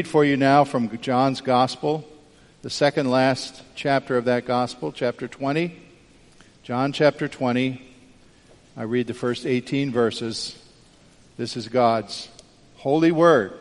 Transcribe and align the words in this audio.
Read 0.00 0.08
for 0.08 0.24
you 0.24 0.34
now 0.34 0.64
from 0.64 0.88
John's 1.00 1.42
Gospel, 1.42 2.08
the 2.62 2.70
second 2.70 3.10
last 3.10 3.62
chapter 3.74 4.16
of 4.16 4.24
that 4.24 4.46
Gospel, 4.46 4.92
chapter 4.92 5.28
20. 5.28 5.76
John 6.62 6.92
chapter 6.92 7.28
20. 7.28 7.82
I 8.78 8.82
read 8.84 9.08
the 9.08 9.12
first 9.12 9.44
18 9.44 9.92
verses. 9.92 10.58
This 11.36 11.54
is 11.54 11.68
God's 11.68 12.30
holy 12.76 13.12
word, 13.12 13.52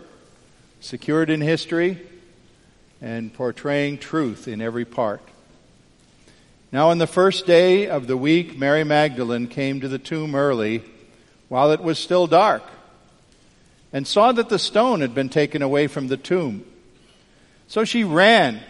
secured 0.79 1.29
in 1.29 1.41
history 1.41 1.99
and 3.01 3.33
portraying 3.33 3.97
truth 3.97 4.47
in 4.47 4.61
every 4.61 4.85
part. 4.85 5.21
Now, 6.71 6.91
on 6.91 6.99
the 6.99 7.05
first 7.05 7.47
day 7.47 7.89
of 7.89 8.07
the 8.07 8.15
week, 8.15 8.57
Mary 8.57 8.85
Magdalene 8.85 9.49
came 9.49 9.81
to 9.81 9.89
the 9.89 9.99
tomb 9.99 10.35
early 10.35 10.83
while 11.49 11.73
it 11.73 11.81
was 11.81 11.99
still 11.99 12.27
dark 12.27 12.63
and 13.91 14.05
saw 14.05 14.31
that 14.31 14.49
the 14.49 14.59
stone 14.59 15.01
had 15.01 15.15
been 15.15 15.29
taken 15.29 15.61
away 15.61 15.87
from 15.87 16.07
the 16.07 16.17
tomb. 16.17 16.65
So 17.67 17.83
she 17.83 18.03
ran 18.03 18.61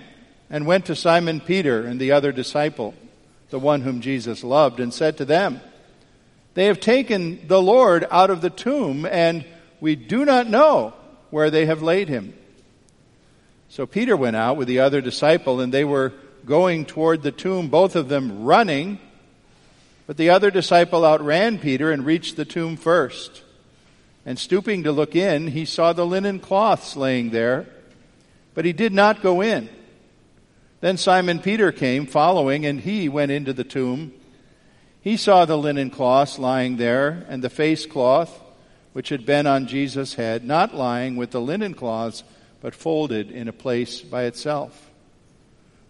and 0.50 0.66
went 0.66 0.86
to 0.86 0.96
Simon 0.96 1.40
Peter 1.40 1.86
and 1.86 2.00
the 2.00 2.12
other 2.12 2.32
disciple, 2.32 2.94
the 3.50 3.60
one 3.60 3.82
whom 3.82 4.02
Jesus 4.02 4.44
loved, 4.44 4.80
and 4.80 4.94
said 4.94 5.18
to 5.18 5.26
them, 5.26 5.62
They 6.54 6.66
have 6.66 6.80
taken 6.80 7.48
the 7.48 7.62
Lord 7.62 8.06
out 8.10 8.30
of 8.30 8.42
the 8.42 8.50
tomb, 8.50 9.06
and 9.06 9.46
we 9.80 9.96
do 9.96 10.26
not 10.26 10.50
know 10.50 10.94
where 11.30 11.50
they 11.50 11.66
have 11.66 11.82
laid 11.82 12.10
him. 12.10 12.34
So 13.70 13.86
Peter 13.86 14.18
went 14.18 14.36
out 14.36 14.58
with 14.58 14.68
the 14.68 14.80
other 14.80 15.02
disciple, 15.02 15.62
and 15.62 15.74
they 15.74 15.86
were 15.86 16.14
going 16.46 16.86
toward 16.86 17.22
the 17.22 17.32
tomb, 17.32 17.68
both 17.68 17.96
of 17.96 18.10
them 18.10 18.44
running. 18.44 19.00
But 20.08 20.18
the 20.18 20.32
other 20.32 20.50
disciple 20.50 21.06
outran 21.06 21.60
Peter 21.60 21.92
and 21.92 22.06
reached 22.06 22.36
the 22.36 22.46
tomb 22.46 22.78
first. 22.78 23.44
And 24.26 24.38
stooping 24.38 24.84
to 24.84 24.92
look 24.92 25.16
in, 25.16 25.48
he 25.48 25.66
saw 25.66 25.94
the 25.94 26.06
linen 26.06 26.40
cloths 26.40 26.96
laying 26.96 27.30
there, 27.32 27.68
but 28.54 28.66
he 28.66 28.74
did 28.74 28.94
not 28.94 29.22
go 29.22 29.42
in. 29.42 29.70
Then 30.82 30.98
Simon 30.98 31.40
Peter 31.40 31.72
came 31.72 32.06
following, 32.06 32.66
and 32.66 32.80
he 32.80 33.10
went 33.10 33.32
into 33.32 33.54
the 33.54 33.64
tomb. 33.64 34.14
He 35.02 35.18
saw 35.18 35.46
the 35.46 35.58
linen 35.58 35.90
cloths 35.90 36.38
lying 36.40 36.78
there, 36.78 37.26
and 37.30 37.44
the 37.44 37.50
face 37.50 37.86
cloth, 37.86 38.42
which 38.94 39.10
had 39.10 39.26
been 39.26 39.48
on 39.48 39.68
Jesus' 39.68 40.16
head, 40.16 40.44
not 40.46 40.76
lying 40.76 41.16
with 41.16 41.32
the 41.32 41.42
linen 41.42 41.74
cloths, 41.74 42.24
but 42.62 42.76
folded 42.76 43.32
in 43.32 43.48
a 43.48 43.54
place 43.54 44.02
by 44.02 44.24
itself. 44.24 44.90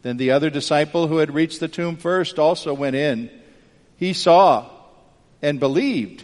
Then 0.02 0.18
the 0.18 0.32
other 0.32 0.50
disciple 0.50 1.08
who 1.08 1.18
had 1.18 1.34
reached 1.34 1.60
the 1.60 1.68
tomb 1.68 1.98
first 1.98 2.40
also 2.40 2.74
went 2.74 2.96
in. 2.96 3.30
He 3.98 4.14
saw 4.14 4.70
and 5.42 5.60
believed. 5.60 6.24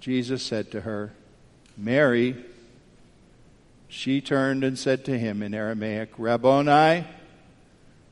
Jesus 0.00 0.42
said 0.42 0.70
to 0.72 0.82
her, 0.82 1.12
Mary. 1.76 2.36
She 3.88 4.20
turned 4.20 4.64
and 4.64 4.78
said 4.78 5.04
to 5.04 5.18
him 5.18 5.42
in 5.42 5.54
Aramaic, 5.54 6.10
Rabboni, 6.18 7.04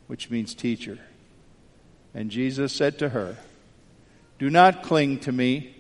which 0.07 0.31
means 0.31 0.55
teacher. 0.55 0.99
And 2.15 2.31
Jesus 2.31 2.73
said 2.73 2.99
to 3.01 3.09
her, 3.09 3.37
Do 4.39 4.51
not 4.51 4.83
cling 4.83 5.19
to 5.21 5.33
me, 5.33 5.75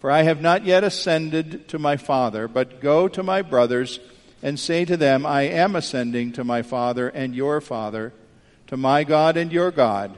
for 0.00 0.10
I 0.10 0.22
have 0.22 0.40
not 0.40 0.64
yet 0.64 0.84
ascended 0.84 1.68
to 1.68 1.78
my 1.78 1.96
Father, 1.96 2.46
but 2.46 2.80
go 2.80 3.08
to 3.08 3.22
my 3.22 3.42
brothers 3.42 4.00
and 4.42 4.58
say 4.58 4.84
to 4.84 4.96
them, 4.96 5.24
I 5.24 5.42
am 5.42 5.76
ascending 5.76 6.32
to 6.32 6.44
my 6.44 6.62
Father 6.62 7.08
and 7.08 7.34
your 7.34 7.60
Father, 7.60 8.12
to 8.66 8.76
my 8.76 9.04
God 9.04 9.36
and 9.36 9.52
your 9.52 9.70
God. 9.70 10.16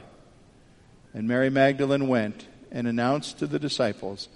And 1.13 1.27
Mary 1.27 1.49
Magdalene 1.49 2.07
went 2.07 2.47
and 2.71 2.87
announced 2.87 3.39
to 3.39 3.47
the 3.47 3.59
disciples, 3.59 4.27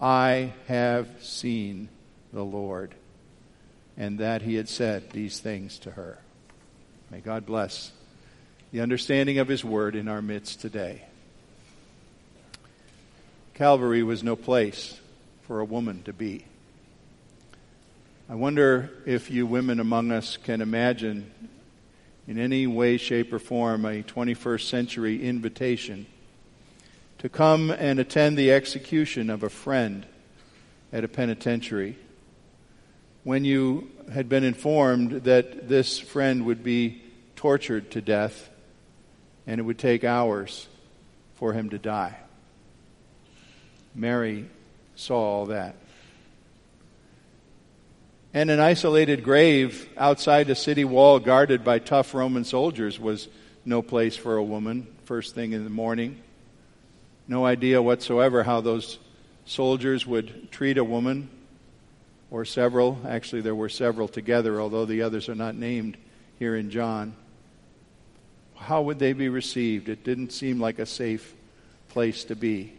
I 0.00 0.52
have 0.68 1.08
seen 1.20 1.88
the 2.32 2.44
Lord. 2.44 2.94
And 3.96 4.18
that 4.18 4.42
he 4.42 4.56
had 4.56 4.68
said 4.68 5.10
these 5.10 5.38
things 5.38 5.78
to 5.80 5.92
her. 5.92 6.18
May 7.10 7.20
God 7.20 7.46
bless 7.46 7.92
the 8.72 8.80
understanding 8.80 9.38
of 9.38 9.46
his 9.46 9.64
word 9.64 9.94
in 9.94 10.08
our 10.08 10.20
midst 10.20 10.60
today. 10.60 11.02
Calvary 13.54 14.02
was 14.02 14.24
no 14.24 14.34
place 14.34 14.98
for 15.42 15.60
a 15.60 15.64
woman 15.64 16.02
to 16.02 16.12
be. 16.12 16.44
I 18.28 18.34
wonder 18.34 18.90
if 19.06 19.30
you 19.30 19.46
women 19.46 19.78
among 19.78 20.10
us 20.10 20.36
can 20.36 20.60
imagine 20.60 21.30
in 22.26 22.38
any 22.38 22.66
way, 22.66 22.96
shape, 22.96 23.32
or 23.32 23.38
form 23.38 23.84
a 23.84 24.02
21st 24.02 24.68
century 24.68 25.22
invitation 25.22 26.06
to 27.24 27.30
come 27.30 27.70
and 27.70 27.98
attend 27.98 28.36
the 28.36 28.52
execution 28.52 29.30
of 29.30 29.42
a 29.42 29.48
friend 29.48 30.04
at 30.92 31.04
a 31.04 31.08
penitentiary 31.08 31.96
when 33.22 33.46
you 33.46 33.90
had 34.12 34.28
been 34.28 34.44
informed 34.44 35.10
that 35.24 35.66
this 35.66 35.98
friend 35.98 36.44
would 36.44 36.62
be 36.62 37.02
tortured 37.34 37.90
to 37.90 38.02
death 38.02 38.50
and 39.46 39.58
it 39.58 39.62
would 39.62 39.78
take 39.78 40.04
hours 40.04 40.68
for 41.36 41.54
him 41.54 41.70
to 41.70 41.78
die. 41.78 42.14
Mary 43.94 44.44
saw 44.94 45.16
all 45.16 45.46
that. 45.46 45.76
And 48.34 48.50
an 48.50 48.60
isolated 48.60 49.24
grave 49.24 49.88
outside 49.96 50.50
a 50.50 50.54
city 50.54 50.84
wall 50.84 51.18
guarded 51.20 51.64
by 51.64 51.78
tough 51.78 52.12
Roman 52.12 52.44
soldiers 52.44 53.00
was 53.00 53.28
no 53.64 53.80
place 53.80 54.14
for 54.14 54.36
a 54.36 54.44
woman 54.44 54.86
first 55.06 55.34
thing 55.34 55.54
in 55.54 55.64
the 55.64 55.70
morning. 55.70 56.20
No 57.26 57.46
idea 57.46 57.80
whatsoever 57.80 58.42
how 58.42 58.60
those 58.60 58.98
soldiers 59.46 60.06
would 60.06 60.50
treat 60.50 60.76
a 60.76 60.84
woman 60.84 61.30
or 62.30 62.44
several. 62.44 63.00
Actually, 63.06 63.42
there 63.42 63.54
were 63.54 63.68
several 63.68 64.08
together, 64.08 64.60
although 64.60 64.84
the 64.84 65.02
others 65.02 65.28
are 65.28 65.34
not 65.34 65.54
named 65.54 65.96
here 66.38 66.54
in 66.54 66.70
John. 66.70 67.14
How 68.56 68.82
would 68.82 68.98
they 68.98 69.12
be 69.12 69.28
received? 69.28 69.88
It 69.88 70.04
didn't 70.04 70.32
seem 70.32 70.60
like 70.60 70.78
a 70.78 70.86
safe 70.86 71.34
place 71.88 72.24
to 72.24 72.36
be. 72.36 72.72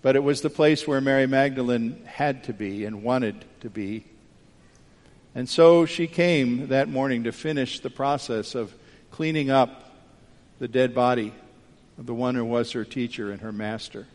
But 0.00 0.16
it 0.16 0.22
was 0.22 0.40
the 0.40 0.50
place 0.50 0.86
where 0.86 1.00
Mary 1.00 1.26
Magdalene 1.26 2.02
had 2.06 2.44
to 2.44 2.52
be 2.52 2.84
and 2.84 3.02
wanted 3.02 3.44
to 3.60 3.70
be. 3.70 4.04
And 5.34 5.48
so 5.48 5.86
she 5.86 6.06
came 6.06 6.68
that 6.68 6.88
morning 6.88 7.24
to 7.24 7.32
finish 7.32 7.80
the 7.80 7.90
process 7.90 8.54
of 8.54 8.74
cleaning 9.10 9.50
up 9.50 9.90
the 10.58 10.68
dead 10.68 10.94
body 10.94 11.32
of 11.98 12.06
the 12.06 12.14
one 12.14 12.34
who 12.34 12.44
was 12.44 12.72
her 12.72 12.84
teacher 12.84 13.30
and 13.30 13.40
her 13.40 13.52
master, 13.52 14.06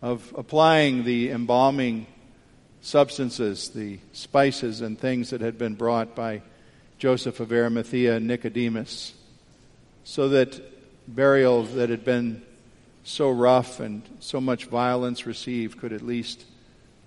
of 0.00 0.34
applying 0.36 1.04
the 1.04 1.30
embalming 1.30 2.06
substances, 2.80 3.70
the 3.70 3.98
spices 4.12 4.80
and 4.80 4.98
things 4.98 5.30
that 5.30 5.40
had 5.40 5.56
been 5.56 5.74
brought 5.74 6.14
by 6.14 6.42
Joseph 6.98 7.40
of 7.40 7.52
Arimathea 7.52 8.16
and 8.16 8.26
Nicodemus, 8.26 9.14
so 10.04 10.28
that 10.30 10.60
burial 11.08 11.62
that 11.62 11.90
had 11.90 12.04
been 12.04 12.42
so 13.04 13.30
rough 13.30 13.80
and 13.80 14.02
so 14.20 14.40
much 14.40 14.66
violence 14.66 15.26
received 15.26 15.78
could 15.78 15.92
at 15.92 16.02
least 16.02 16.44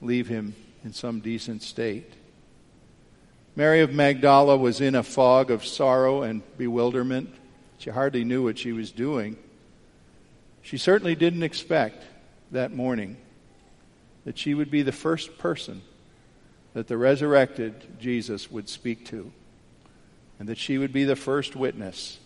leave 0.01 0.27
him 0.27 0.55
in 0.83 0.93
some 0.93 1.19
decent 1.19 1.63
state. 1.63 2.11
Mary 3.55 3.81
of 3.81 3.93
Magdala 3.93 4.57
was 4.57 4.81
in 4.81 4.95
a 4.95 5.03
fog 5.03 5.49
of 5.49 5.65
sorrow 5.65 6.23
and 6.23 6.41
bewilderment. 6.57 7.33
She 7.77 7.89
hardly 7.89 8.25
knew 8.25 8.43
what 8.43 8.57
she 8.57 8.73
was 8.73 8.91
doing. 8.91 9.37
She 10.65 10.79
certainly 10.79 11.13
didn't 11.13 11.43
expect 11.43 12.03
that 12.51 12.73
morning 12.73 13.17
that 14.25 14.35
she 14.35 14.55
would 14.55 14.71
be 14.71 14.81
the 14.81 14.91
first 14.91 15.37
person 15.37 15.83
that 16.73 16.87
the 16.87 16.97
resurrected 16.97 17.99
Jesus 17.99 18.49
would 18.49 18.67
speak 18.67 19.05
to, 19.05 19.31
and 20.39 20.49
that 20.49 20.57
she 20.57 20.79
would 20.79 20.91
be 20.91 21.03
the 21.03 21.15
first 21.15 21.55
witness 21.55 22.17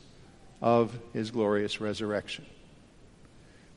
of 0.61 0.97
his 1.11 1.31
glorious 1.31 1.81
resurrection. 1.81 2.45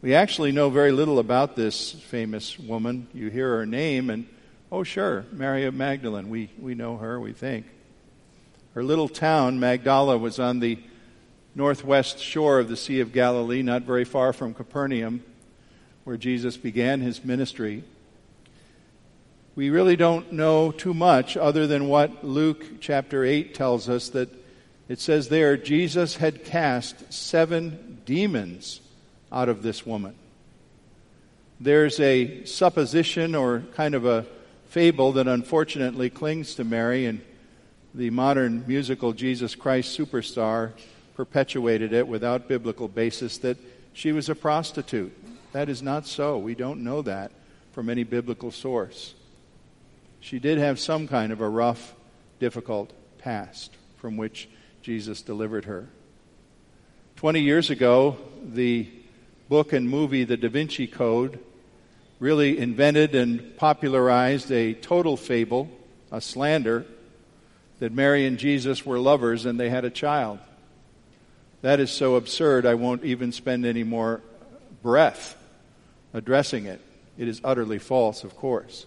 We 0.00 0.14
actually 0.14 0.53
know 0.53 0.70
very 0.70 0.93
little 0.93 1.19
about 1.19 1.56
this 1.56 1.91
famous 1.91 2.56
woman. 2.56 3.09
You 3.12 3.31
hear 3.31 3.56
her 3.56 3.67
name, 3.67 4.11
and 4.11 4.29
oh, 4.70 4.85
sure, 4.85 5.26
Mary 5.32 5.64
of 5.64 5.75
Magdalene. 5.75 6.31
We, 6.31 6.50
we 6.56 6.76
know 6.76 6.99
her, 6.99 7.19
we 7.19 7.32
think. 7.32 7.67
Her 8.75 8.85
little 8.85 9.09
town, 9.09 9.59
Magdala, 9.59 10.19
was 10.19 10.38
on 10.38 10.61
the 10.61 10.79
northwest 11.54 12.19
shore 12.19 12.58
of 12.60 12.69
the 12.69 12.76
Sea 12.76 13.00
of 13.00 13.12
Galilee, 13.12 13.62
not 13.62 13.82
very 13.82 14.04
far 14.04 14.32
from 14.32 14.54
Capernaum, 14.54 15.22
where 16.04 16.16
Jesus 16.16 16.56
began 16.56 17.00
his 17.00 17.25
ministry 17.25 17.84
we 19.54 19.69
really 19.69 19.96
don't 19.96 20.32
know 20.32 20.72
too 20.72 20.94
much 20.94 21.37
other 21.37 21.66
than 21.66 21.88
what 21.88 22.25
Luke 22.25 22.81
chapter 22.81 23.22
8 23.22 23.54
tells 23.54 23.88
us 23.88 24.08
that 24.10 24.31
it 24.88 24.99
says 24.99 25.28
there 25.28 25.58
Jesus 25.58 26.16
had 26.16 26.44
cast 26.44 27.12
seven 27.12 28.00
demons 28.06 28.81
out 29.31 29.50
of 29.50 29.62
this 29.62 29.84
woman. 29.84 30.14
There's 31.60 32.00
a 32.00 32.44
supposition 32.46 33.34
or 33.34 33.60
kind 33.75 33.94
of 33.94 34.06
a 34.06 34.26
fable 34.69 35.12
that 35.12 35.28
unfortunately 35.28 36.08
clings 36.08 36.54
to 36.54 36.64
Mary, 36.64 37.04
and 37.04 37.20
the 37.94 38.08
modern 38.08 38.64
musical 38.66 39.12
Jesus 39.12 39.54
Christ 39.54 39.96
Superstar 39.99 40.72
perpetuated 41.14 41.93
it 41.93 42.09
without 42.09 42.49
biblical 42.49 42.88
basis 42.88 43.38
that 43.38 43.59
she 43.93 44.12
was 44.12 44.29
a 44.29 44.35
prostitute. 44.35 45.12
That 45.53 45.69
is 45.69 45.82
not 45.82 46.06
so. 46.06 46.38
We 46.38 46.55
don't 46.55 46.82
know 46.82 47.03
that 47.03 47.32
from 47.73 47.91
any 47.91 48.05
biblical 48.05 48.50
source 48.50 49.14
she 50.23 50.38
did 50.38 50.56
have 50.59 50.79
some 50.79 51.09
kind 51.09 51.32
of 51.32 51.41
a 51.41 51.49
rough, 51.49 51.94
difficult 52.38 52.93
past 53.19 53.76
from 53.97 54.17
which 54.17 54.49
Jesus 54.81 55.20
delivered 55.20 55.64
her. 55.64 55.88
Twenty 57.17 57.41
years 57.41 57.70
ago, 57.70 58.17
the 58.41 58.88
book 59.49 59.73
and 59.73 59.91
movie 59.91 60.23
The 60.23 60.37
Da 60.37 60.49
Vinci 60.49 60.87
Code 60.87 61.41
really 62.20 62.56
invented 62.56 63.17
and 63.17 63.56
popularized 63.56 64.53
a 64.53 64.75
total 64.75 65.17
fable, 65.17 65.69
a 66.12 66.20
slander, 66.20 66.87
that 67.81 67.93
Mary 67.93 68.25
and 68.25 68.38
Jesus 68.38 68.87
were 68.87 69.00
lovers 69.00 69.44
and 69.44 69.59
they 69.59 69.70
had 69.70 69.85
a 69.85 69.91
child. 69.91 70.38
That 71.62 71.81
is 71.81 71.91
so 71.91 72.17
absurd, 72.17 72.67
I 72.67 72.75
won't 72.75 73.05
even 73.05 73.32
spend 73.32 73.64
any 73.64 73.85
more 73.85 74.20
breath 74.82 75.37
addressing 76.12 76.67
it. 76.67 76.81
It 77.17 77.29
is 77.29 77.41
utterly 77.44 77.79
false, 77.79 78.25
of 78.25 78.37
course. 78.37 78.87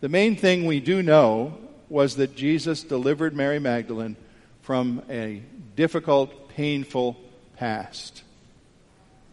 The 0.00 0.08
main 0.08 0.36
thing 0.36 0.66
we 0.66 0.80
do 0.80 1.02
know 1.02 1.58
was 1.88 2.16
that 2.16 2.34
Jesus 2.34 2.82
delivered 2.82 3.34
Mary 3.34 3.58
Magdalene 3.58 4.16
from 4.62 5.02
a 5.08 5.42
difficult, 5.76 6.48
painful 6.50 7.16
past. 7.56 8.22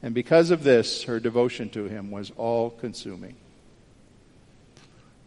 And 0.03 0.13
because 0.13 0.51
of 0.51 0.63
this, 0.63 1.03
her 1.03 1.19
devotion 1.19 1.69
to 1.69 1.85
him 1.85 2.11
was 2.11 2.31
all 2.37 2.69
consuming. 2.69 3.35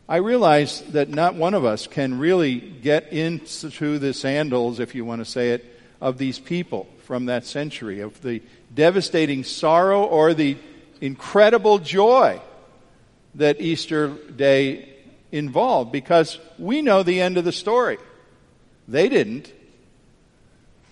I 0.08 0.16
realize 0.16 0.82
that 0.90 1.08
not 1.08 1.34
one 1.34 1.54
of 1.54 1.64
us 1.64 1.86
can 1.86 2.18
really 2.18 2.58
get 2.58 3.12
into 3.12 3.98
the 3.98 4.12
sandals, 4.12 4.80
if 4.80 4.94
you 4.94 5.04
want 5.04 5.20
to 5.20 5.24
say 5.24 5.50
it, 5.50 5.79
of 6.00 6.18
these 6.18 6.38
people 6.38 6.88
from 7.04 7.26
that 7.26 7.44
century, 7.44 8.00
of 8.00 8.20
the 8.22 8.42
devastating 8.74 9.44
sorrow 9.44 10.04
or 10.04 10.32
the 10.32 10.56
incredible 11.00 11.78
joy 11.78 12.40
that 13.34 13.60
Easter 13.60 14.08
Day 14.08 14.88
involved 15.32 15.92
because 15.92 16.38
we 16.58 16.82
know 16.82 17.02
the 17.02 17.20
end 17.20 17.36
of 17.36 17.44
the 17.44 17.52
story. 17.52 17.98
They 18.88 19.08
didn't. 19.08 19.52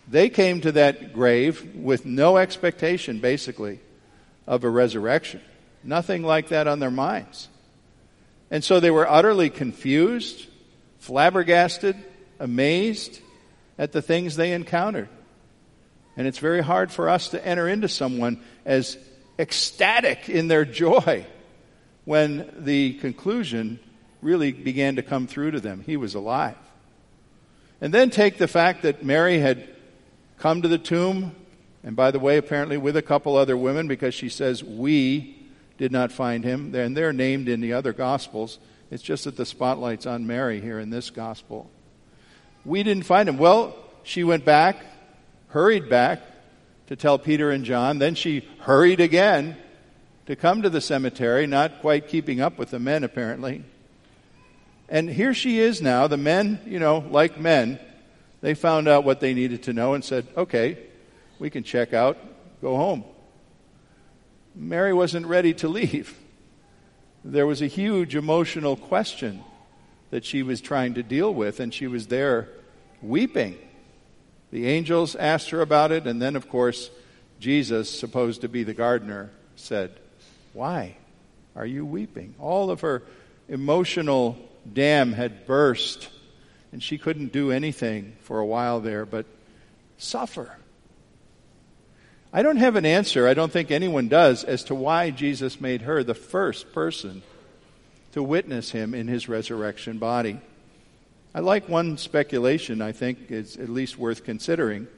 They 0.08 0.28
came 0.28 0.60
to 0.62 0.72
that 0.72 1.12
grave 1.12 1.75
with 1.75 2.06
no 2.06 2.37
expectation, 2.37 3.20
basically, 3.20 3.81
of 4.46 4.64
a 4.64 4.70
resurrection. 4.70 5.40
Nothing 5.84 6.22
like 6.22 6.49
that 6.49 6.66
on 6.66 6.78
their 6.78 6.90
minds. 6.90 7.49
And 8.50 8.64
so 8.64 8.81
they 8.81 8.90
were 8.90 9.08
utterly 9.08 9.50
confused, 9.50 10.46
flabbergasted, 10.99 11.96
amazed 12.40 13.20
at 13.78 13.92
the 13.92 14.02
things 14.02 14.36
they 14.36 14.52
encountered. 14.52 15.08
And 16.16 16.26
it's 16.26 16.38
very 16.38 16.62
hard 16.62 16.90
for 16.90 17.08
us 17.08 17.28
to 17.28 17.46
enter 17.46 17.69
into 17.69 17.88
someone 17.88 18.42
as 18.66 18.98
ecstatic 19.38 20.28
in 20.28 20.48
their 20.48 20.64
joy 20.64 21.25
when 22.04 22.52
the 22.58 22.94
conclusion 22.94 23.78
really 24.20 24.52
began 24.52 24.96
to 24.96 25.02
come 25.02 25.26
through 25.26 25.52
to 25.52 25.60
them. 25.60 25.82
He 25.86 25.96
was 25.96 26.14
alive. 26.14 26.56
And 27.80 27.94
then 27.94 28.10
take 28.10 28.38
the 28.38 28.48
fact 28.48 28.82
that 28.82 29.04
Mary 29.04 29.38
had 29.38 29.69
come 30.38 30.62
to 30.62 30.69
the 30.69 30.78
tomb, 30.78 31.34
and 31.84 31.94
by 31.94 32.10
the 32.10 32.19
way, 32.19 32.36
apparently 32.36 32.76
with 32.76 32.96
a 32.96 33.02
couple 33.02 33.36
other 33.36 33.56
women, 33.56 33.86
because 33.86 34.14
she 34.14 34.28
says, 34.28 34.64
We 34.64 35.38
did 35.78 35.92
not 35.92 36.10
find 36.10 36.42
him. 36.44 36.74
And 36.74 36.96
they're 36.96 37.12
named 37.12 37.48
in 37.48 37.60
the 37.60 37.72
other 37.72 37.92
Gospels. 37.92 38.58
It's 38.90 39.02
just 39.02 39.24
that 39.24 39.36
the 39.36 39.46
spotlight's 39.46 40.06
on 40.06 40.26
Mary 40.26 40.60
here 40.60 40.81
in 40.81 40.90
this 40.90 41.10
Gospel. 41.10 41.70
We 42.69 42.82
didn't 42.82 43.05
find 43.05 43.31
him. 43.31 43.38
Well, 43.38 43.75
she 44.03 44.25
went 44.25 44.44
back, 44.44 44.84
hurried 45.48 45.89
back 45.89 46.20
to 46.89 46.96
tell 46.96 47.19
Peter 47.19 47.51
and 47.51 47.65
John. 47.65 47.98
Then 47.98 48.15
she 48.15 48.46
hurried 48.60 49.01
again 49.01 49.56
to 50.27 50.37
come 50.37 50.60
to 50.60 50.69
the 50.69 50.82
cemetery, 50.82 51.46
not 51.46 51.81
quite 51.81 52.08
keeping 52.08 52.43
up 52.43 52.58
with 52.58 52.70
the 52.70 52.79
men, 52.79 53.05
apparently. 53.05 53.65
And 54.87 55.08
here 55.08 55.32
she 55.32 55.58
is 55.58 55.81
now. 55.81 56.08
The 56.08 56.19
men, 56.19 56.60
you 56.67 56.79
know, 56.79 56.98
like 57.10 57.41
men, 57.41 57.79
they 58.43 58.53
found 58.53 58.87
out 58.87 59.03
what 59.03 59.20
they 59.20 59.32
needed 59.32 59.63
to 59.63 59.72
know 59.72 59.94
and 59.94 60.05
said, 60.05 60.27
okay, 60.37 60.77
we 61.39 61.48
can 61.48 61.63
check 61.63 61.94
out, 61.94 62.19
go 62.60 62.77
home. 62.77 63.03
Mary 64.55 64.93
wasn't 64.93 65.25
ready 65.25 65.55
to 65.55 65.69
leave. 65.69 66.19
There 67.25 67.46
was 67.46 67.63
a 67.63 67.67
huge 67.67 68.15
emotional 68.15 68.77
question 68.77 69.43
that 70.10 70.27
she 70.27 70.43
was 70.43 70.60
trying 70.60 70.93
to 70.94 71.03
deal 71.03 71.32
with, 71.32 71.60
and 71.60 71.72
she 71.72 71.87
was 71.87 72.08
there 72.08 72.51
weeping. 73.02 73.58
The 74.50 74.67
angels 74.67 75.14
asked 75.14 75.50
her 75.50 75.60
about 75.60 75.93
it, 75.93 76.06
and 76.06 76.20
then, 76.20 76.36
of 76.36 76.48
course, 76.48 76.90
Jesus, 77.40 77.88
supposed 77.90 78.40
to 78.40 78.48
be 78.48 78.64
the 78.64 78.74
gardener, 78.74 79.31
said, 79.56 79.93
Why 80.52 80.96
are 81.55 81.67
you 81.67 81.84
weeping? 81.84 82.34
All 82.38 82.70
of 82.70 82.81
her 82.81 83.02
emotional 83.48 84.38
dam 84.70 85.12
had 85.12 85.46
burst, 85.46 86.08
and 86.72 86.82
she 86.82 86.98
couldn't 86.98 87.32
do 87.32 87.50
anything 87.50 88.17
for 88.22 88.38
a 88.38 88.46
while 88.46 88.81
there 88.81 89.06
but 89.06 89.26
suffer. 89.98 90.56
I 92.32 92.43
don't 92.43 92.58
have 92.58 92.76
an 92.76 92.84
answer, 92.84 93.26
I 93.26 93.34
don't 93.34 93.52
think 93.52 93.70
anyone 93.70 94.08
does, 94.08 94.44
as 94.44 94.64
to 94.64 94.74
why 94.74 95.10
Jesus 95.10 95.60
made 95.60 95.82
her 95.82 96.05
the 96.05 96.14
first 96.14 96.72
person 96.72 97.22
to 98.12 98.22
witness 98.22 98.70
him 98.70 98.94
in 98.94 99.08
his 99.08 99.28
resurrection 99.28 99.98
body. 99.98 100.40
I 101.35 101.41
like 101.41 101.69
one 101.69 101.99
speculation 101.99 102.81
I 102.81 102.93
think 102.93 103.31
is 103.31 103.56
at 103.56 103.69
least 103.69 103.99
worth 103.99 104.25
considering. 104.25 104.89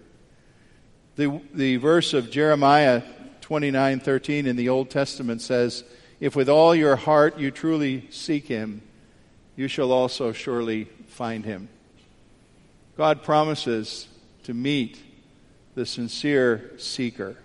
The, 1.17 1.41
the 1.53 1.77
verse 1.77 2.15
of 2.15 2.31
Jeremiah 2.31 3.03
29:13 3.41 4.47
in 4.47 4.57
the 4.57 4.69
Old 4.69 4.91
Testament 4.91 5.43
says, 5.43 5.83
"If 6.21 6.37
with 6.37 6.49
all 6.49 6.75
your 6.75 6.97
heart 6.97 7.39
you 7.39 7.51
truly 7.51 8.07
seek 8.11 8.47
him, 8.47 8.83
you 9.57 9.67
shall 9.67 9.93
also 9.93 10.33
surely 10.33 10.85
find 11.09 11.45
him. 11.45 11.69
God 12.97 13.23
promises 13.23 14.09
to 14.45 14.55
meet 14.55 14.99
the 15.75 15.85
sincere 15.85 16.71
seeker, 16.79 17.37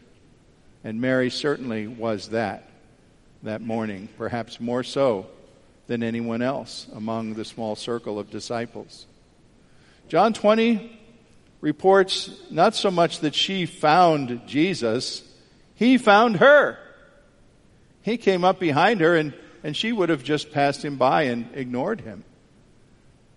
and 0.84 1.02
Mary 1.02 1.30
certainly 1.30 1.88
was 1.88 2.30
that 2.30 2.70
that 3.44 3.62
morning, 3.62 4.10
perhaps 4.18 4.60
more 4.60 4.84
so 4.84 5.28
than 5.88 6.04
anyone 6.04 6.42
else 6.42 6.88
among 6.94 7.34
the 7.34 7.46
small 7.46 7.76
circle 7.76 8.20
of 8.20 8.30
disciples. 8.30 9.06
John 10.08 10.34
20 10.34 11.00
reports 11.62 12.30
not 12.52 12.76
so 12.76 12.92
much 12.92 13.20
that 13.20 13.36
she 13.36 13.66
found 13.66 14.42
Jesus, 14.48 15.24
he 15.76 15.98
found 15.98 16.38
her. 16.38 16.78
He 18.02 18.18
came 18.18 18.44
up 18.44 18.60
behind 18.60 19.02
her 19.02 19.16
and, 19.16 19.34
and 19.64 19.76
she 19.76 19.92
would 19.92 20.10
have 20.10 20.24
just 20.24 20.52
passed 20.52 20.86
him 20.86 20.98
by 20.98 21.24
and 21.24 21.50
ignored 21.56 22.02
him. 22.02 22.24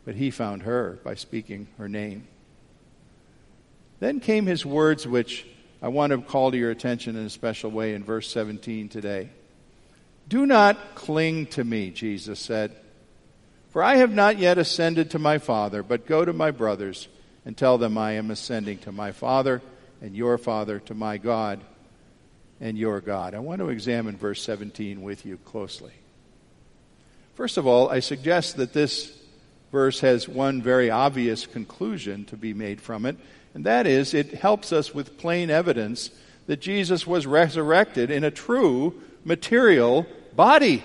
But 0.05 0.15
he 0.15 0.31
found 0.31 0.63
her 0.63 0.99
by 1.03 1.15
speaking 1.15 1.69
her 1.79 1.89
name. 1.89 2.29
Then 4.01 4.21
came 4.21 4.47
his 4.47 4.65
words, 4.65 5.07
which 5.07 5.47
I 5.83 5.89
want 5.89 6.13
to 6.13 6.21
call 6.21 6.51
to 6.51 6.57
your 6.57 6.71
attention 6.71 7.17
in 7.17 7.27
a 7.27 7.31
special 7.31 7.71
way 7.71 7.95
in 7.95 8.05
verse 8.05 8.31
17 8.31 8.89
today. 8.89 9.31
Do 10.29 10.45
not 10.45 10.95
cling 10.95 11.47
to 11.47 11.65
me, 11.65 11.91
Jesus 11.91 12.39
said, 12.39 12.77
for 13.71 13.83
I 13.83 13.97
have 13.97 14.13
not 14.13 14.39
yet 14.39 14.59
ascended 14.59 15.11
to 15.11 15.19
my 15.19 15.39
Father, 15.39 15.83
but 15.83 16.07
go 16.07 16.25
to 16.25 16.33
my 16.33 16.51
brothers 16.51 17.09
and 17.47 17.57
tell 17.57 17.79
them 17.79 17.97
I 17.97 18.13
am 18.13 18.31
ascending 18.31 18.79
to 18.79 18.93
my 18.93 19.13
Father 19.13 19.63
and 20.03 20.15
your 20.15 20.37
Father, 20.37 20.81
to 20.81 20.95
my 20.95 21.17
God 21.17 21.61
and 22.61 22.77
your 22.77 23.01
God. 23.01 23.35
I 23.35 23.39
want 23.39 23.61
to 23.61 23.71
examine 23.71 24.17
verse 24.17 24.43
17 24.43 25.03
with 25.03 25.25
you 25.25 25.39
closely. 25.39 25.93
First 27.35 27.57
of 27.57 27.67
all, 27.67 27.89
I 27.89 28.01
suggest 28.01 28.57
that 28.57 28.73
this 28.73 29.17
verse 29.71 30.01
has 30.01 30.29
one 30.29 30.61
very 30.61 30.91
obvious 30.91 31.47
conclusion 31.47 32.25
to 32.27 32.37
be 32.37 32.53
made 32.53 32.81
from 32.81 33.07
it, 33.07 33.17
and 33.55 33.65
that 33.65 33.87
is 33.87 34.13
it 34.13 34.35
helps 34.35 34.73
us 34.73 34.95
with 34.95 35.19
plain 35.19 35.51
evidence 35.51 36.11
that 36.47 36.61
Jesus 36.61 37.07
was 37.07 37.27
resurrected 37.27 38.11
in 38.11 38.25
a 38.25 38.31
true 38.31 39.01
material 39.29 40.07
body. 40.35 40.83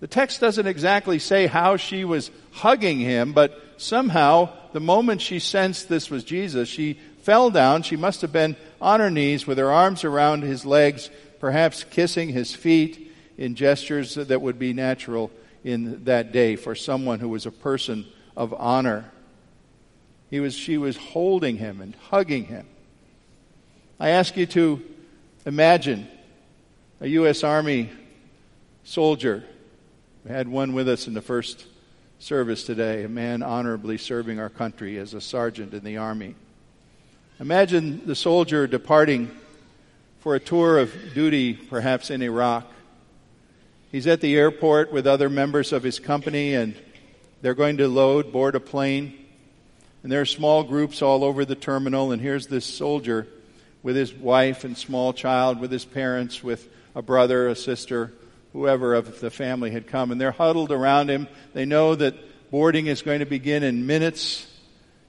The 0.00 0.06
text 0.06 0.40
doesn't 0.40 0.66
exactly 0.66 1.18
say 1.18 1.46
how 1.46 1.76
she 1.76 2.04
was 2.04 2.30
hugging 2.52 3.00
him, 3.00 3.32
but 3.32 3.60
somehow 3.76 4.50
the 4.72 4.80
moment 4.80 5.20
she 5.20 5.38
sensed 5.38 5.88
this 5.88 6.08
was 6.10 6.24
Jesus, 6.24 6.68
she 6.68 6.98
fell 7.22 7.50
down. 7.50 7.82
She 7.82 7.96
must 7.96 8.22
have 8.22 8.32
been 8.32 8.56
on 8.80 9.00
her 9.00 9.10
knees 9.10 9.46
with 9.46 9.58
her 9.58 9.72
arms 9.72 10.04
around 10.04 10.42
his 10.42 10.64
legs, 10.64 11.10
perhaps 11.40 11.84
kissing 11.84 12.28
his 12.28 12.54
feet 12.54 13.12
in 13.36 13.54
gestures 13.54 14.14
that 14.14 14.40
would 14.40 14.58
be 14.58 14.72
natural 14.72 15.30
in 15.64 16.04
that 16.04 16.32
day 16.32 16.56
for 16.56 16.74
someone 16.74 17.18
who 17.18 17.28
was 17.28 17.46
a 17.46 17.50
person 17.50 18.06
of 18.36 18.54
honor. 18.54 19.10
He 20.30 20.38
was, 20.40 20.54
she 20.54 20.78
was 20.78 20.96
holding 20.96 21.56
him 21.56 21.80
and 21.80 21.94
hugging 22.10 22.44
him. 22.44 22.66
I 23.98 24.10
ask 24.10 24.36
you 24.36 24.46
to 24.46 24.82
imagine 25.46 26.08
a 27.00 27.08
U.S. 27.08 27.42
Army 27.42 27.90
soldier. 28.84 29.42
We 30.24 30.30
had 30.30 30.48
one 30.48 30.72
with 30.74 30.88
us 30.88 31.06
in 31.06 31.14
the 31.14 31.22
first 31.22 31.66
service 32.18 32.64
today, 32.64 33.02
a 33.02 33.08
man 33.08 33.42
honorably 33.42 33.98
serving 33.98 34.38
our 34.38 34.48
country 34.48 34.98
as 34.98 35.12
a 35.12 35.20
sergeant 35.20 35.74
in 35.74 35.82
the 35.84 35.96
Army. 35.96 36.34
Imagine 37.40 38.06
the 38.06 38.14
soldier 38.14 38.66
departing 38.66 39.30
for 40.20 40.36
a 40.36 40.40
tour 40.40 40.78
of 40.78 40.94
duty, 41.14 41.52
perhaps 41.52 42.10
in 42.10 42.22
Iraq. 42.22 42.70
He's 43.90 44.06
at 44.06 44.20
the 44.20 44.36
airport 44.36 44.92
with 44.92 45.06
other 45.06 45.28
members 45.28 45.72
of 45.72 45.82
his 45.82 45.98
company, 45.98 46.54
and 46.54 46.74
they're 47.42 47.54
going 47.54 47.78
to 47.78 47.88
load, 47.88 48.32
board 48.32 48.54
a 48.54 48.60
plane. 48.60 49.18
And 50.02 50.12
there 50.12 50.20
are 50.20 50.26
small 50.26 50.62
groups 50.62 51.02
all 51.02 51.24
over 51.24 51.44
the 51.44 51.56
terminal, 51.56 52.12
and 52.12 52.22
here's 52.22 52.46
this 52.46 52.64
soldier 52.64 53.26
with 53.82 53.96
his 53.96 54.14
wife 54.14 54.64
and 54.64 54.78
small 54.78 55.12
child, 55.12 55.60
with 55.60 55.72
his 55.72 55.84
parents, 55.84 56.42
with 56.42 56.68
a 56.94 57.02
brother, 57.02 57.48
a 57.48 57.56
sister, 57.56 58.12
whoever 58.52 58.94
of 58.94 59.20
the 59.20 59.30
family 59.30 59.70
had 59.70 59.86
come. 59.86 60.10
And 60.10 60.20
they're 60.20 60.32
huddled 60.32 60.72
around 60.72 61.10
him. 61.10 61.28
They 61.52 61.64
know 61.64 61.94
that 61.94 62.14
boarding 62.50 62.86
is 62.86 63.02
going 63.02 63.20
to 63.20 63.26
begin 63.26 63.62
in 63.62 63.86
minutes. 63.86 64.46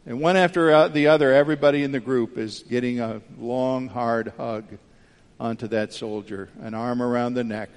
And 0.05 0.19
one 0.19 0.37
after 0.37 0.89
the 0.89 1.07
other, 1.07 1.33
everybody 1.33 1.83
in 1.83 1.91
the 1.91 1.99
group 1.99 2.37
is 2.37 2.63
getting 2.69 2.99
a 2.99 3.21
long, 3.37 3.87
hard 3.87 4.33
hug 4.37 4.65
onto 5.39 5.67
that 5.67 5.93
soldier, 5.93 6.49
an 6.61 6.73
arm 6.73 7.01
around 7.01 7.33
the 7.33 7.43
neck, 7.43 7.69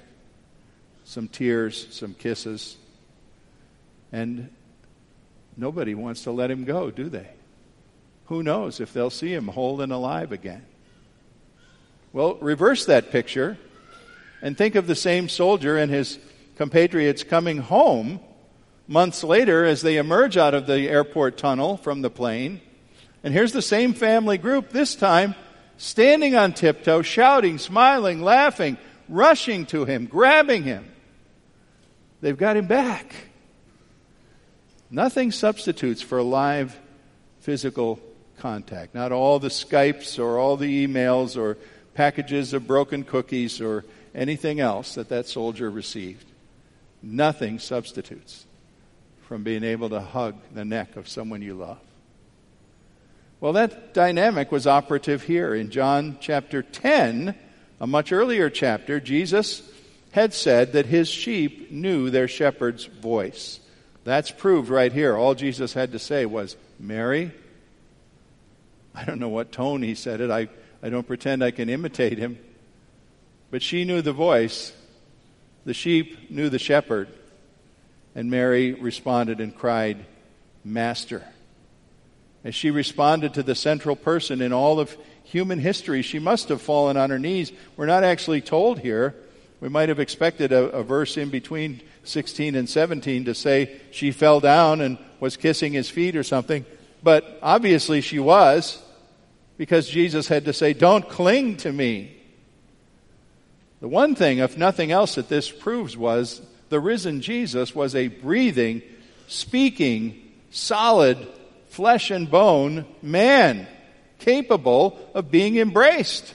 some 1.03 1.27
tears, 1.27 1.87
some 1.91 2.13
kisses. 2.13 2.77
And 4.11 4.49
Nobody 5.59 5.93
wants 5.93 6.23
to 6.23 6.31
let 6.31 6.49
him 6.49 6.63
go, 6.63 6.89
do 6.89 7.09
they? 7.09 7.27
Who 8.27 8.43
knows 8.43 8.79
if 8.79 8.93
they'll 8.93 9.09
see 9.09 9.33
him 9.33 9.49
whole 9.49 9.81
and 9.81 9.91
alive 9.91 10.31
again? 10.31 10.65
Well, 12.13 12.35
reverse 12.35 12.85
that 12.85 13.11
picture 13.11 13.57
and 14.41 14.57
think 14.57 14.75
of 14.75 14.87
the 14.87 14.95
same 14.95 15.29
soldier 15.29 15.77
and 15.77 15.91
his 15.91 16.19
compatriots 16.55 17.23
coming 17.23 17.57
home 17.57 18.19
months 18.87 19.23
later 19.23 19.65
as 19.65 19.81
they 19.81 19.97
emerge 19.97 20.35
out 20.35 20.53
of 20.53 20.65
the 20.65 20.89
airport 20.89 21.37
tunnel 21.37 21.77
from 21.77 22.01
the 22.01 22.09
plane. 22.09 22.61
And 23.23 23.33
here's 23.33 23.53
the 23.53 23.61
same 23.61 23.93
family 23.93 24.37
group, 24.37 24.69
this 24.69 24.95
time 24.95 25.35
standing 25.77 26.35
on 26.35 26.53
tiptoe, 26.53 27.01
shouting, 27.01 27.57
smiling, 27.57 28.21
laughing, 28.21 28.77
rushing 29.07 29.65
to 29.67 29.85
him, 29.85 30.05
grabbing 30.05 30.63
him. 30.63 30.85
They've 32.21 32.37
got 32.37 32.57
him 32.57 32.67
back. 32.67 33.13
Nothing 34.91 35.31
substitutes 35.31 36.01
for 36.01 36.21
live 36.21 36.77
physical 37.39 37.99
contact. 38.39 38.95
Not 38.95 39.11
all 39.11 39.39
the 39.39 39.49
Skypes 39.49 40.19
or 40.19 40.39
all 40.39 40.57
the 40.57 40.87
emails 40.87 41.37
or 41.37 41.57
packages 41.93 42.53
of 42.53 42.65
broken 42.65 43.03
cookies 43.03 43.61
or 43.61 43.85
anything 44.13 44.59
else 44.59 44.95
that 44.95 45.09
that 45.09 45.27
soldier 45.27 45.69
received. 45.69 46.25
Nothing 47.01 47.59
substitutes 47.59 48.45
from 49.27 49.43
being 49.43 49.63
able 49.63 49.89
to 49.89 49.99
hug 49.99 50.35
the 50.53 50.65
neck 50.65 50.95
of 50.95 51.07
someone 51.07 51.41
you 51.41 51.53
love. 51.53 51.79
Well, 53.39 53.53
that 53.53 53.93
dynamic 53.93 54.51
was 54.51 54.67
operative 54.67 55.23
here 55.23 55.55
in 55.55 55.69
John 55.71 56.17
chapter 56.19 56.61
10, 56.61 57.35
a 57.79 57.87
much 57.87 58.11
earlier 58.11 58.49
chapter. 58.49 58.99
Jesus 58.99 59.61
had 60.11 60.33
said 60.33 60.73
that 60.73 60.87
his 60.87 61.07
sheep 61.07 61.71
knew 61.71 62.09
their 62.09 62.27
shepherd's 62.27 62.85
voice. 62.85 63.59
That's 64.03 64.31
proved 64.31 64.69
right 64.69 64.91
here. 64.91 65.15
All 65.15 65.35
Jesus 65.35 65.73
had 65.73 65.91
to 65.93 65.99
say 65.99 66.25
was, 66.25 66.57
Mary. 66.79 67.31
I 68.95 69.05
don't 69.05 69.19
know 69.19 69.29
what 69.29 69.51
tone 69.51 69.83
he 69.83 69.95
said 69.95 70.19
it. 70.19 70.31
I, 70.31 70.49
I 70.81 70.89
don't 70.89 71.07
pretend 71.07 71.43
I 71.43 71.51
can 71.51 71.69
imitate 71.69 72.17
him. 72.17 72.39
But 73.51 73.61
she 73.61 73.85
knew 73.85 74.01
the 74.01 74.13
voice. 74.13 74.73
The 75.65 75.73
sheep 75.73 76.29
knew 76.29 76.49
the 76.49 76.59
shepherd. 76.59 77.07
And 78.15 78.29
Mary 78.29 78.73
responded 78.73 79.39
and 79.39 79.55
cried, 79.55 80.05
Master. 80.63 81.23
As 82.43 82.55
she 82.55 82.71
responded 82.71 83.33
to 83.33 83.43
the 83.43 83.55
central 83.55 83.95
person 83.95 84.41
in 84.41 84.53
all 84.53 84.79
of 84.79 84.95
human 85.23 85.59
history, 85.59 86.01
she 86.01 86.19
must 86.19 86.49
have 86.49 86.61
fallen 86.61 86.97
on 86.97 87.09
her 87.09 87.19
knees. 87.19 87.51
We're 87.75 87.85
not 87.85 88.03
actually 88.03 88.41
told 88.41 88.79
here. 88.79 89.15
We 89.59 89.69
might 89.69 89.89
have 89.89 89.99
expected 89.99 90.51
a, 90.51 90.69
a 90.69 90.83
verse 90.83 91.17
in 91.17 91.29
between 91.29 91.81
16 92.03 92.55
and 92.55 92.69
17 92.69 93.25
to 93.25 93.35
say 93.35 93.79
she 93.91 94.11
fell 94.11 94.39
down 94.39 94.79
and 94.81 94.97
was 95.19 95.35
kissing 95.35 95.73
his 95.73 95.89
feet 95.89 96.15
or 96.15 96.23
something. 96.23 96.65
But 97.03 97.39
obviously 97.41 98.01
she 98.01 98.19
was 98.19 98.81
because 99.57 99.89
Jesus 99.89 100.27
had 100.27 100.45
to 100.45 100.53
say, 100.53 100.73
Don't 100.73 101.07
cling 101.07 101.57
to 101.57 101.71
me. 101.71 102.18
The 103.81 103.87
one 103.87 104.15
thing, 104.15 104.39
if 104.39 104.57
nothing 104.57 104.91
else, 104.91 105.15
that 105.15 105.29
this 105.29 105.49
proves 105.49 105.95
was 105.95 106.41
the 106.69 106.79
risen 106.79 107.21
Jesus 107.21 107.73
was 107.73 107.95
a 107.95 108.07
breathing, 108.07 108.81
speaking, 109.27 110.21
solid, 110.51 111.27
flesh 111.69 112.11
and 112.11 112.29
bone 112.29 112.85
man, 113.01 113.67
capable 114.19 114.99
of 115.13 115.31
being 115.31 115.57
embraced. 115.57 116.33